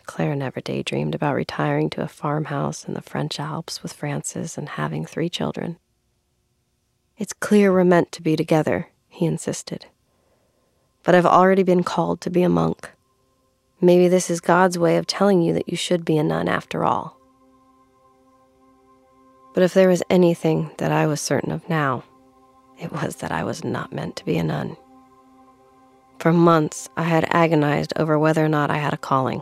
Clare 0.06 0.34
never 0.34 0.60
daydreamed 0.60 1.14
about 1.14 1.34
retiring 1.34 1.90
to 1.90 2.02
a 2.02 2.08
farmhouse 2.08 2.84
in 2.84 2.94
the 2.94 3.02
French 3.02 3.38
Alps 3.38 3.82
with 3.82 3.92
Francis 3.92 4.56
and 4.56 4.70
having 4.70 5.04
three 5.04 5.28
children. 5.28 5.78
It's 7.18 7.32
clear 7.32 7.72
we're 7.72 7.84
meant 7.84 8.12
to 8.12 8.22
be 8.22 8.36
together, 8.36 8.88
he 9.08 9.26
insisted. 9.26 9.86
But 11.02 11.14
I've 11.14 11.26
already 11.26 11.62
been 11.62 11.82
called 11.82 12.20
to 12.22 12.30
be 12.30 12.42
a 12.42 12.48
monk. 12.48 12.90
Maybe 13.80 14.08
this 14.08 14.30
is 14.30 14.40
God's 14.40 14.78
way 14.78 14.96
of 14.96 15.06
telling 15.06 15.42
you 15.42 15.52
that 15.54 15.68
you 15.68 15.76
should 15.76 16.04
be 16.04 16.16
a 16.16 16.22
nun 16.22 16.48
after 16.48 16.84
all. 16.84 17.18
But 19.54 19.62
if 19.62 19.74
there 19.74 19.88
was 19.88 20.02
anything 20.08 20.70
that 20.78 20.92
I 20.92 21.06
was 21.06 21.20
certain 21.20 21.52
of 21.52 21.68
now, 21.68 22.04
it 22.80 22.92
was 22.92 23.16
that 23.16 23.32
I 23.32 23.42
was 23.44 23.64
not 23.64 23.92
meant 23.92 24.16
to 24.16 24.24
be 24.24 24.38
a 24.38 24.44
nun. 24.44 24.76
For 26.18 26.32
months, 26.32 26.88
I 26.96 27.04
had 27.04 27.26
agonized 27.30 27.92
over 27.96 28.18
whether 28.18 28.44
or 28.44 28.48
not 28.48 28.70
I 28.70 28.78
had 28.78 28.92
a 28.92 28.98
calling. 28.98 29.40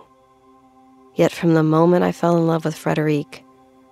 Yet 1.14 1.32
from 1.32 1.54
the 1.54 1.62
moment 1.62 2.04
I 2.04 2.12
fell 2.12 2.36
in 2.36 2.46
love 2.46 2.66
with 2.66 2.76
Frederic, 2.76 3.42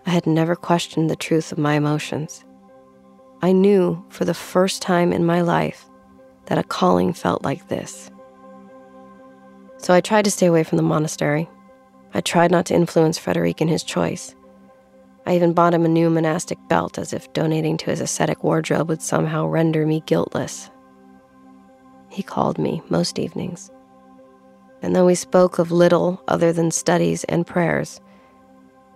I 0.05 0.11
had 0.11 0.27
never 0.27 0.55
questioned 0.55 1.09
the 1.09 1.17
truth 1.17 1.51
of 1.51 1.57
my 1.57 1.75
emotions. 1.75 2.45
I 3.41 3.53
knew 3.53 4.05
for 4.11 4.27
the 4.27 4.35
first 4.35 4.83
time 4.83 5.13
in 5.13 5.25
my 5.25 5.41
life 5.41 5.87
that 6.47 6.59
a 6.59 6.63
calling 6.63 7.15
felt 7.15 7.43
like 7.43 7.69
this. 7.69 8.11
So 9.79 9.95
I 9.95 10.03
tried 10.03 10.27
to 10.27 10.31
stay 10.31 10.47
away 10.47 10.63
from 10.63 10.77
the 10.77 10.83
monastery. 10.83 11.49
I 12.13 12.21
tried 12.21 12.51
not 12.51 12.67
to 12.67 12.75
influence 12.75 13.17
Frederic 13.19 13.63
in 13.63 13.69
his 13.69 13.83
choice. 13.83 14.35
I 15.27 15.35
even 15.35 15.55
bought 15.55 15.73
him 15.73 15.87
a 15.87 15.89
new 15.89 16.11
monastic 16.11 16.59
belt 16.69 16.99
as 16.99 17.15
if 17.15 17.33
donating 17.33 17.79
to 17.79 17.91
his 17.91 18.01
ascetic 18.01 18.45
wardrobe 18.45 18.91
would 18.91 19.01
somehow 19.01 19.47
render 19.47 19.87
me 19.87 20.03
guiltless. 20.05 20.71
He 22.15 22.23
called 22.23 22.59
me 22.59 22.81
most 22.89 23.19
evenings. 23.19 23.73
And 24.83 24.95
though 24.95 25.05
we 25.05 25.17
spoke 25.17 25.59
of 25.59 25.73
little 25.73 26.23
other 26.29 26.53
than 26.53 26.71
studies 26.71 27.25
and 27.25 27.45
prayers, 27.45 28.01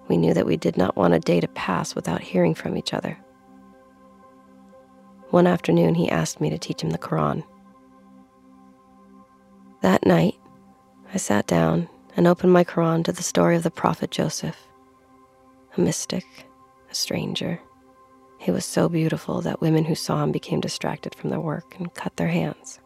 we 0.06 0.16
knew 0.16 0.32
that 0.34 0.46
we 0.46 0.56
did 0.56 0.76
not 0.76 0.94
want 0.94 1.14
a 1.14 1.18
day 1.18 1.40
to 1.40 1.48
pass 1.48 1.96
without 1.96 2.20
hearing 2.20 2.54
from 2.54 2.76
each 2.76 2.94
other. 2.94 3.18
One 5.30 5.48
afternoon, 5.48 5.96
he 5.96 6.08
asked 6.08 6.40
me 6.40 6.48
to 6.50 6.58
teach 6.58 6.80
him 6.80 6.90
the 6.90 6.98
Quran. 6.98 7.42
That 9.82 10.06
night, 10.06 10.36
I 11.12 11.16
sat 11.16 11.48
down 11.48 11.88
and 12.16 12.28
opened 12.28 12.52
my 12.52 12.62
Quran 12.62 13.04
to 13.04 13.12
the 13.12 13.24
story 13.24 13.56
of 13.56 13.64
the 13.64 13.70
Prophet 13.70 14.12
Joseph 14.12 14.68
a 15.76 15.80
mystic, 15.80 16.24
a 16.88 16.94
stranger. 16.94 17.60
He 18.38 18.52
was 18.52 18.64
so 18.64 18.88
beautiful 18.88 19.40
that 19.42 19.60
women 19.60 19.84
who 19.84 19.96
saw 19.96 20.22
him 20.22 20.30
became 20.30 20.60
distracted 20.60 21.16
from 21.16 21.30
their 21.30 21.40
work 21.40 21.74
and 21.78 21.92
cut 21.92 22.16
their 22.16 22.28
hands. 22.28 22.78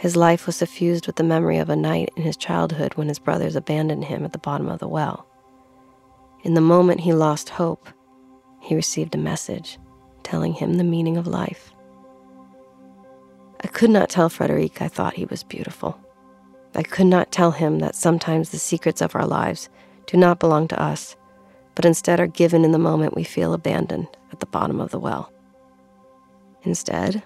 His 0.00 0.16
life 0.16 0.46
was 0.46 0.56
suffused 0.56 1.06
with 1.06 1.16
the 1.16 1.22
memory 1.22 1.58
of 1.58 1.68
a 1.68 1.76
night 1.76 2.08
in 2.16 2.22
his 2.22 2.34
childhood 2.34 2.94
when 2.94 3.08
his 3.08 3.18
brothers 3.18 3.54
abandoned 3.54 4.06
him 4.06 4.24
at 4.24 4.32
the 4.32 4.38
bottom 4.38 4.66
of 4.70 4.78
the 4.78 4.88
well. 4.88 5.26
In 6.42 6.54
the 6.54 6.62
moment 6.62 7.00
he 7.00 7.12
lost 7.12 7.50
hope, 7.50 7.86
he 8.62 8.74
received 8.74 9.14
a 9.14 9.18
message 9.18 9.78
telling 10.22 10.54
him 10.54 10.78
the 10.78 10.84
meaning 10.84 11.18
of 11.18 11.26
life. 11.26 11.74
I 13.62 13.66
could 13.66 13.90
not 13.90 14.08
tell 14.08 14.30
Frederic 14.30 14.80
I 14.80 14.88
thought 14.88 15.16
he 15.16 15.26
was 15.26 15.42
beautiful. 15.42 16.00
I 16.74 16.82
could 16.82 17.06
not 17.06 17.30
tell 17.30 17.50
him 17.50 17.80
that 17.80 17.94
sometimes 17.94 18.48
the 18.48 18.58
secrets 18.58 19.02
of 19.02 19.14
our 19.14 19.26
lives 19.26 19.68
do 20.06 20.16
not 20.16 20.40
belong 20.40 20.66
to 20.68 20.82
us, 20.82 21.14
but 21.74 21.84
instead 21.84 22.20
are 22.20 22.26
given 22.26 22.64
in 22.64 22.72
the 22.72 22.78
moment 22.78 23.14
we 23.14 23.24
feel 23.24 23.52
abandoned 23.52 24.08
at 24.32 24.40
the 24.40 24.46
bottom 24.46 24.80
of 24.80 24.92
the 24.92 24.98
well. 24.98 25.30
Instead, 26.62 27.22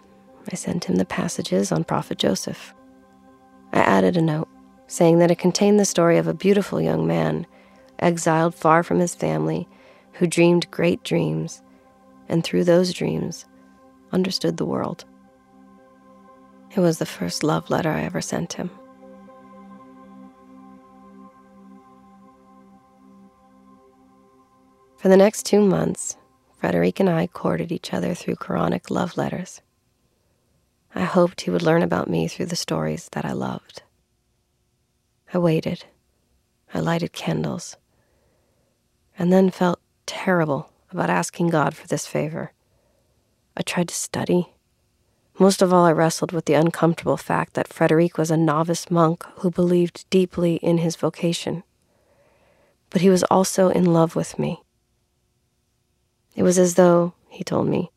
I 0.50 0.56
sent 0.56 0.84
him 0.84 0.96
the 0.96 1.04
passages 1.04 1.72
on 1.72 1.84
Prophet 1.84 2.18
Joseph. 2.18 2.74
I 3.72 3.80
added 3.80 4.16
a 4.16 4.22
note 4.22 4.48
saying 4.86 5.18
that 5.18 5.30
it 5.30 5.38
contained 5.38 5.80
the 5.80 5.84
story 5.84 6.18
of 6.18 6.26
a 6.26 6.34
beautiful 6.34 6.80
young 6.80 7.06
man 7.06 7.46
exiled 7.98 8.54
far 8.54 8.82
from 8.82 8.98
his 8.98 9.14
family 9.14 9.68
who 10.14 10.26
dreamed 10.26 10.70
great 10.70 11.02
dreams 11.02 11.62
and 12.28 12.44
through 12.44 12.64
those 12.64 12.92
dreams 12.92 13.46
understood 14.12 14.56
the 14.56 14.64
world. 14.64 15.04
It 16.76 16.80
was 16.80 16.98
the 16.98 17.06
first 17.06 17.42
love 17.42 17.70
letter 17.70 17.90
I 17.90 18.02
ever 18.02 18.20
sent 18.20 18.54
him. 18.54 18.70
For 24.96 25.08
the 25.08 25.16
next 25.16 25.44
two 25.44 25.60
months, 25.60 26.16
Frederic 26.58 26.98
and 26.98 27.10
I 27.10 27.26
courted 27.26 27.70
each 27.70 27.92
other 27.92 28.14
through 28.14 28.36
Quranic 28.36 28.90
love 28.90 29.18
letters. 29.18 29.60
I 30.96 31.02
hoped 31.02 31.40
he 31.40 31.50
would 31.50 31.62
learn 31.62 31.82
about 31.82 32.08
me 32.08 32.28
through 32.28 32.46
the 32.46 32.56
stories 32.56 33.08
that 33.12 33.24
I 33.24 33.32
loved. 33.32 33.82
I 35.32 35.38
waited. 35.38 35.86
I 36.72 36.78
lighted 36.78 37.12
candles. 37.12 37.76
And 39.18 39.32
then 39.32 39.50
felt 39.50 39.80
terrible 40.06 40.70
about 40.92 41.10
asking 41.10 41.48
God 41.48 41.74
for 41.74 41.88
this 41.88 42.06
favor. 42.06 42.52
I 43.56 43.62
tried 43.62 43.88
to 43.88 43.94
study. 43.94 44.52
Most 45.36 45.62
of 45.62 45.72
all, 45.72 45.84
I 45.84 45.90
wrestled 45.90 46.30
with 46.30 46.44
the 46.44 46.54
uncomfortable 46.54 47.16
fact 47.16 47.54
that 47.54 47.72
Frederic 47.72 48.16
was 48.16 48.30
a 48.30 48.36
novice 48.36 48.88
monk 48.88 49.24
who 49.38 49.50
believed 49.50 50.08
deeply 50.10 50.56
in 50.56 50.78
his 50.78 50.94
vocation. 50.94 51.64
But 52.90 53.00
he 53.00 53.10
was 53.10 53.24
also 53.24 53.68
in 53.68 53.92
love 53.92 54.14
with 54.14 54.38
me. 54.38 54.62
It 56.36 56.44
was 56.44 56.56
as 56.56 56.74
though, 56.74 57.14
he 57.28 57.42
told 57.42 57.66
me, 57.66 57.90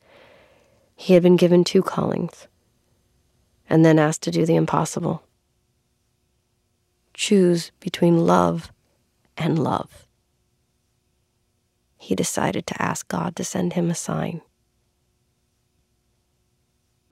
he 0.95 1.13
had 1.13 1.21
been 1.21 1.36
given 1.36 1.63
two 1.63 1.83
callings 1.83 2.47
and 3.69 3.84
then 3.84 3.99
asked 3.99 4.23
to 4.23 4.32
do 4.32 4.45
the 4.45 4.56
impossible. 4.56 5.23
Choose 7.13 7.71
between 7.80 8.25
love 8.25 8.71
and 9.36 9.60
love. 9.60 10.08
He 11.97 12.15
decided 12.15 12.65
to 12.67 12.82
ask 12.82 13.08
God 13.08 13.36
to 13.36 13.43
send 13.43 13.73
him 13.73 13.89
a 13.89 13.95
sign. 13.95 14.41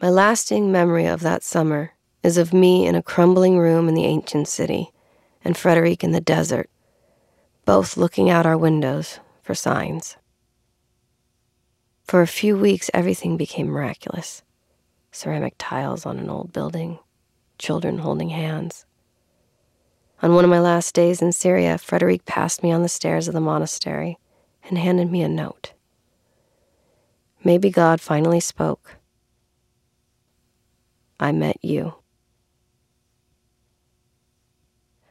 My 0.02 0.10
lasting 0.10 0.72
memory 0.72 1.06
of 1.06 1.22
that 1.22 1.44
summer 1.44 1.94
is 2.24 2.38
of 2.38 2.54
me 2.54 2.86
in 2.86 2.96
a 2.96 3.04
crumbling 3.04 3.58
room 3.58 3.88
in 3.88 3.96
the 3.96 4.06
ancient 4.06 4.48
city 4.48 4.92
and 5.44 5.58
Frederic 5.58 6.04
in 6.04 6.12
the 6.12 6.22
desert, 6.22 6.70
both 7.66 7.98
looking 7.98 8.30
out 8.30 8.46
our 8.46 8.58
windows 8.58 9.20
for 9.42 9.56
signs. 9.56 10.18
For 12.04 12.22
a 12.22 12.28
few 12.28 12.58
weeks, 12.58 12.90
everything 12.94 13.38
became 13.38 13.68
miraculous 13.68 14.44
ceramic 15.16 15.56
tiles 15.58 16.06
on 16.06 16.20
an 16.20 16.30
old 16.30 16.52
building, 16.52 17.00
children 17.58 18.00
holding 18.00 18.30
hands. 18.30 18.86
On 20.22 20.34
one 20.34 20.44
of 20.44 20.50
my 20.50 20.60
last 20.60 20.94
days 20.94 21.22
in 21.22 21.32
Syria, 21.32 21.78
Frederic 21.78 22.26
passed 22.26 22.64
me 22.64 22.72
on 22.72 22.82
the 22.82 22.90
stairs 22.90 23.28
of 23.28 23.34
the 23.34 23.40
monastery 23.40 24.18
and 24.68 24.78
handed 24.78 25.12
me 25.12 25.22
a 25.22 25.28
note. 25.28 25.74
Maybe 27.44 27.70
God 27.70 28.02
finally 28.02 28.40
spoke. 28.40 28.96
I 31.20 31.32
met 31.32 31.58
you. 31.62 31.96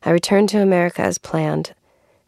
I 0.03 0.11
returned 0.11 0.49
to 0.51 0.61
America 0.61 1.03
as 1.03 1.19
planned 1.19 1.75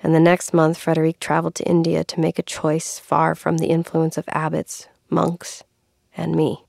and 0.03 0.15
the 0.15 0.21
next 0.21 0.53
month 0.53 0.79
Frederic 0.79 1.19
traveled 1.21 1.55
to 1.57 1.69
India 1.69 2.05
to 2.05 2.21
make 2.21 2.39
a 2.39 2.43
choice 2.43 2.99
far 2.99 3.35
from 3.35 3.59
the 3.59 3.69
influence 3.69 4.17
of 4.17 4.25
abbots, 4.29 4.89
monks, 5.11 5.65
and 6.17 6.35
me. 6.35 6.66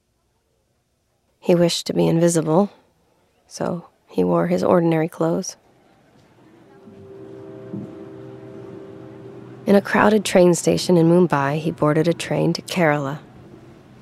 He 1.48 1.56
wished 1.56 1.88
to 1.88 1.94
be 1.94 2.06
invisible, 2.06 2.72
so 3.48 3.88
he 4.06 4.22
wore 4.22 4.48
his 4.48 4.66
ordinary 4.66 5.08
clothes. 5.08 5.56
In 9.66 9.74
a 9.74 9.82
crowded 9.82 10.26
train 10.26 10.56
station 10.56 10.98
in 10.98 11.08
Mumbai, 11.08 11.58
he 11.62 11.72
boarded 11.72 12.06
a 12.06 12.14
train 12.14 12.52
to 12.52 12.62
Kerala. 12.64 13.20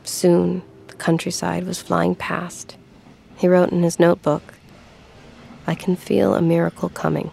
Soon, 0.03 0.63
the 0.87 0.95
countryside 0.95 1.67
was 1.67 1.79
flying 1.79 2.15
past. 2.15 2.77
He 3.35 3.47
wrote 3.47 3.69
in 3.69 3.83
his 3.83 3.99
notebook 3.99 4.55
I 5.67 5.75
can 5.75 5.95
feel 5.95 6.33
a 6.33 6.41
miracle 6.41 6.89
coming. 6.89 7.29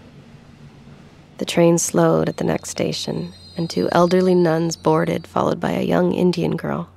The 1.38 1.46
train 1.46 1.78
slowed 1.78 2.28
at 2.28 2.36
the 2.36 2.44
next 2.44 2.68
station, 2.68 3.32
and 3.56 3.70
two 3.70 3.88
elderly 3.92 4.34
nuns 4.34 4.76
boarded, 4.76 5.26
followed 5.26 5.58
by 5.58 5.70
a 5.70 5.80
young 5.80 6.12
Indian 6.12 6.58
girl. 6.58 6.91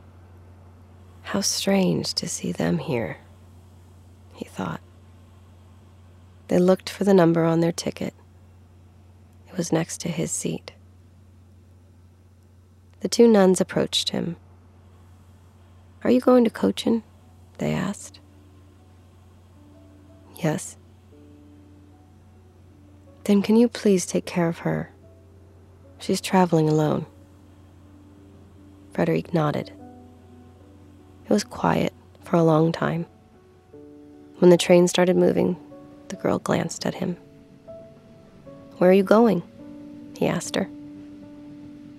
How 1.26 1.42
strange 1.42 2.14
to 2.14 2.30
see 2.30 2.52
them 2.52 2.78
here, 2.78 3.18
he 4.36 4.46
thought. 4.46 4.80
They 6.50 6.60
looked 6.60 6.88
for 6.88 7.04
the 7.04 7.16
number 7.16 7.44
on 7.44 7.62
their 7.62 7.72
ticket. 7.72 8.14
It 9.50 9.58
was 9.58 9.72
next 9.72 10.02
to 10.02 10.10
his 10.10 10.32
seat. 10.32 10.74
The 13.00 13.10
two 13.10 13.28
nuns 13.28 13.60
approached 13.60 14.10
him. 14.10 14.36
Are 16.04 16.12
you 16.12 16.22
going 16.22 16.44
to 16.44 16.52
Cochin? 16.52 17.02
They 17.58 17.74
asked. 17.74 18.20
Yes. 20.38 20.78
Then 23.24 23.42
can 23.42 23.56
you 23.56 23.68
please 23.68 24.06
take 24.06 24.28
care 24.28 24.48
of 24.48 24.60
her? 24.60 24.92
She's 25.98 26.22
traveling 26.22 26.70
alone. 26.70 27.08
Frederick 28.94 29.34
nodded. 29.34 29.72
It 31.26 31.30
was 31.30 31.44
quiet 31.44 31.92
for 32.24 32.36
a 32.36 32.44
long 32.44 32.72
time. 32.72 33.06
When 34.40 34.52
the 34.52 34.58
train 34.58 34.88
started 34.88 35.18
moving, 35.18 35.58
the 36.10 36.16
girl 36.16 36.40
glanced 36.40 36.86
at 36.86 36.96
him. 36.96 37.18
Where 38.78 38.90
are 38.90 38.94
you 38.94 39.04
going? 39.04 39.42
He 40.18 40.28
asked 40.28 40.56
her. 40.56 40.70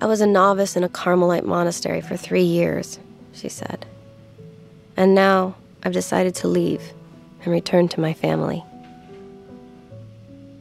I 0.01 0.07
was 0.07 0.21
a 0.21 0.27
novice 0.27 0.77
in 0.77 0.85
a 0.85 0.89
Carmelite 0.89 1.47
monastery 1.47 2.01
for 2.01 2.17
three 2.17 2.43
years, 2.43 2.99
she 3.33 3.49
said. 3.49 3.87
And 4.97 5.15
now 5.15 5.57
I've 5.83 5.93
decided 5.93 6.35
to 6.37 6.49
leave 6.49 6.83
and 7.43 7.53
return 7.53 7.89
to 7.89 8.01
my 8.01 8.13
family. 8.13 8.63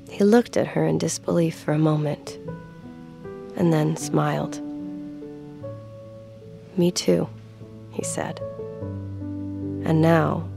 He 0.09 0.23
looked 0.23 0.55
at 0.55 0.67
her 0.67 0.85
in 0.85 0.97
disbelief 0.97 1.59
for 1.59 1.73
a 1.73 1.77
moment 1.77 2.39
and 3.57 3.73
then 3.73 3.97
smiled. 3.97 4.61
Me 6.77 6.91
too, 6.91 7.27
he 7.91 8.03
said. 8.03 8.39
And 9.85 10.01
now, 10.01 10.49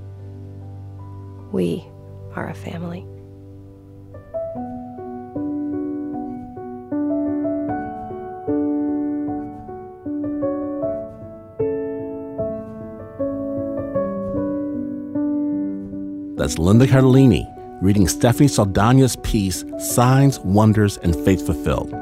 we 1.52 1.84
are 2.34 2.48
a 2.48 2.54
family. 2.54 3.04
That's 16.38 16.56
Linda 16.56 16.86
Cardellini 16.86 17.46
reading 17.82 18.08
Stephanie 18.08 18.48
Saldana's 18.48 19.16
piece, 19.16 19.62
Signs, 19.78 20.38
Wonders, 20.40 20.96
and 20.96 21.14
Faith 21.14 21.44
Fulfilled. 21.44 21.92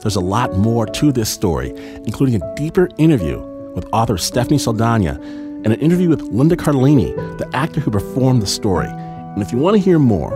There's 0.00 0.16
a 0.16 0.20
lot 0.20 0.56
more 0.56 0.84
to 0.84 1.12
this 1.12 1.28
story, 1.28 1.70
including 2.04 2.42
a 2.42 2.54
deeper 2.56 2.88
interview 2.98 3.40
with 3.76 3.86
author 3.92 4.18
Stephanie 4.18 4.58
Saldana 4.58 5.20
and 5.66 5.74
an 5.74 5.80
interview 5.80 6.08
with 6.08 6.22
Linda 6.22 6.54
Cardellini, 6.54 7.12
the 7.38 7.56
actor 7.56 7.80
who 7.80 7.90
performed 7.90 8.40
the 8.40 8.46
story. 8.46 8.86
And 8.86 9.42
if 9.42 9.50
you 9.50 9.58
want 9.58 9.76
to 9.76 9.82
hear 9.82 9.98
more, 9.98 10.30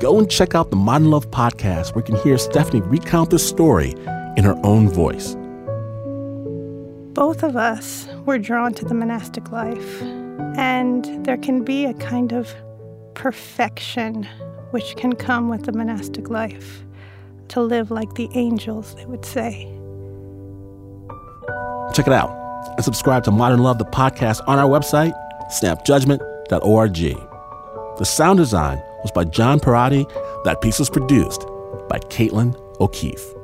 go 0.00 0.16
and 0.16 0.30
check 0.30 0.54
out 0.54 0.70
the 0.70 0.76
Modern 0.76 1.10
Love 1.10 1.28
podcast 1.32 1.92
where 1.92 2.04
you 2.06 2.14
can 2.14 2.22
hear 2.22 2.38
Stephanie 2.38 2.80
recount 2.82 3.30
the 3.30 3.38
story 3.40 3.96
in 4.36 4.44
her 4.44 4.56
own 4.62 4.88
voice. 4.88 5.34
Both 7.14 7.42
of 7.42 7.56
us 7.56 8.06
were 8.26 8.38
drawn 8.38 8.72
to 8.74 8.84
the 8.84 8.94
monastic 8.94 9.50
life, 9.50 10.02
and 10.56 11.04
there 11.24 11.36
can 11.36 11.64
be 11.64 11.84
a 11.86 11.94
kind 11.94 12.32
of 12.32 12.54
perfection 13.14 14.22
which 14.70 14.94
can 14.94 15.14
come 15.14 15.48
with 15.48 15.64
the 15.64 15.72
monastic 15.72 16.30
life 16.30 16.84
to 17.48 17.60
live 17.60 17.90
like 17.90 18.14
the 18.14 18.28
angels, 18.34 18.94
they 18.94 19.04
would 19.04 19.24
say. 19.24 19.64
Check 21.92 22.06
it 22.06 22.12
out 22.12 22.39
and 22.76 22.84
subscribe 22.84 23.24
to 23.24 23.30
Modern 23.30 23.60
Love, 23.60 23.78
the 23.78 23.84
podcast, 23.84 24.40
on 24.46 24.58
our 24.58 24.68
website, 24.68 25.12
snapjudgment.org. 25.50 26.94
The 27.98 28.04
sound 28.04 28.38
design 28.38 28.82
was 29.02 29.10
by 29.12 29.24
John 29.24 29.60
Parati. 29.60 30.06
That 30.44 30.60
piece 30.60 30.78
was 30.78 30.90
produced 30.90 31.44
by 31.88 31.98
Caitlin 31.98 32.56
O'Keefe. 32.80 33.39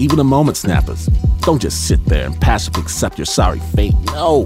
Even 0.00 0.18
a 0.18 0.24
moment, 0.24 0.56
snappers, 0.56 1.06
don't 1.40 1.60
just 1.60 1.86
sit 1.86 2.02
there 2.06 2.24
and 2.26 2.40
passively 2.40 2.82
accept 2.82 3.18
your 3.18 3.26
sorry 3.26 3.58
fate. 3.74 3.92
No, 4.06 4.44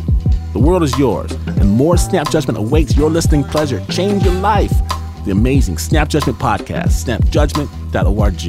the 0.53 0.59
world 0.59 0.83
is 0.83 0.99
yours, 0.99 1.31
and 1.47 1.71
more 1.71 1.97
Snap 1.97 2.29
Judgment 2.29 2.59
awaits 2.59 2.97
your 2.97 3.09
listening 3.09 3.45
pleasure. 3.45 3.85
Change 3.87 4.25
your 4.25 4.35
life. 4.35 4.73
The 5.25 5.31
amazing 5.31 5.79
Snap 5.79 6.09
Judgment 6.09 6.38
podcast, 6.38 7.05
snapjudgment.org. 7.05 8.40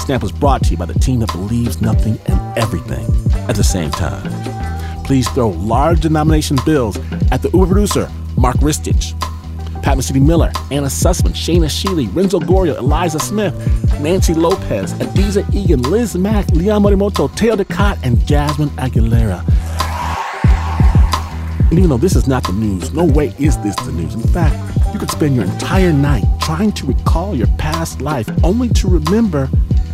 Snap 0.00 0.22
was 0.22 0.32
brought 0.32 0.64
to 0.64 0.70
you 0.72 0.76
by 0.76 0.84
the 0.84 0.98
team 0.98 1.20
that 1.20 1.32
believes 1.32 1.80
nothing 1.80 2.18
and 2.26 2.58
everything 2.58 3.06
at 3.48 3.56
the 3.56 3.64
same 3.64 3.90
time. 3.90 4.30
Please 5.04 5.28
throw 5.30 5.48
large 5.48 6.00
denomination 6.00 6.58
bills 6.66 6.98
at 7.30 7.40
the 7.40 7.50
Uber 7.54 7.66
producer, 7.66 8.10
Mark 8.36 8.56
Ristich. 8.56 9.14
Pat 9.82 9.98
Mesiti-Miller, 9.98 10.52
Anna 10.70 10.86
Sussman, 10.86 11.32
Shaina 11.32 11.66
Shealy, 11.66 12.14
Renzo 12.14 12.38
Gorio, 12.38 12.78
Eliza 12.78 13.18
Smith, 13.18 13.54
Nancy 14.00 14.32
Lopez, 14.32 14.94
Adizah 14.94 15.42
Eghan, 15.52 15.84
Liz 15.86 16.16
Mak, 16.16 16.48
Leon 16.50 16.82
Morimoto, 16.82 17.34
Teo 17.34 17.56
Ducot, 17.56 17.98
and 18.04 18.24
Jasmine 18.26 18.70
Aguilera. 18.70 19.42
And 21.70 21.78
even 21.78 21.90
though 21.90 21.96
this 21.96 22.14
is 22.16 22.28
not 22.28 22.44
the 22.44 22.52
news, 22.52 22.92
no 22.92 23.04
way 23.04 23.34
is 23.38 23.58
this 23.58 23.74
the 23.76 23.92
news. 23.92 24.14
In 24.14 24.22
fact, 24.22 24.54
you 24.92 24.98
could 24.98 25.10
spend 25.10 25.34
your 25.34 25.44
entire 25.44 25.92
night 25.92 26.24
trying 26.40 26.70
to 26.72 26.86
recall 26.86 27.34
your 27.34 27.46
past 27.58 28.00
life 28.00 28.28
only 28.44 28.68
to 28.68 28.88
remember 28.88 29.48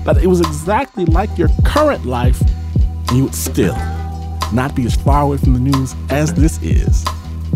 that 0.04 0.18
it 0.18 0.26
was 0.26 0.40
exactly 0.40 1.04
like 1.06 1.38
your 1.38 1.48
current 1.64 2.04
life, 2.04 2.40
and 3.08 3.16
you 3.16 3.24
would 3.24 3.34
still 3.34 3.76
not 4.52 4.74
be 4.74 4.84
as 4.86 4.96
far 4.96 5.22
away 5.22 5.36
from 5.36 5.54
the 5.54 5.60
news 5.60 5.94
as 6.10 6.34
this 6.34 6.60
is. 6.62 7.04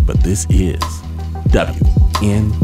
But 0.07 0.21
this 0.23 0.47
is 0.51 1.02
WNYC. 1.53 2.63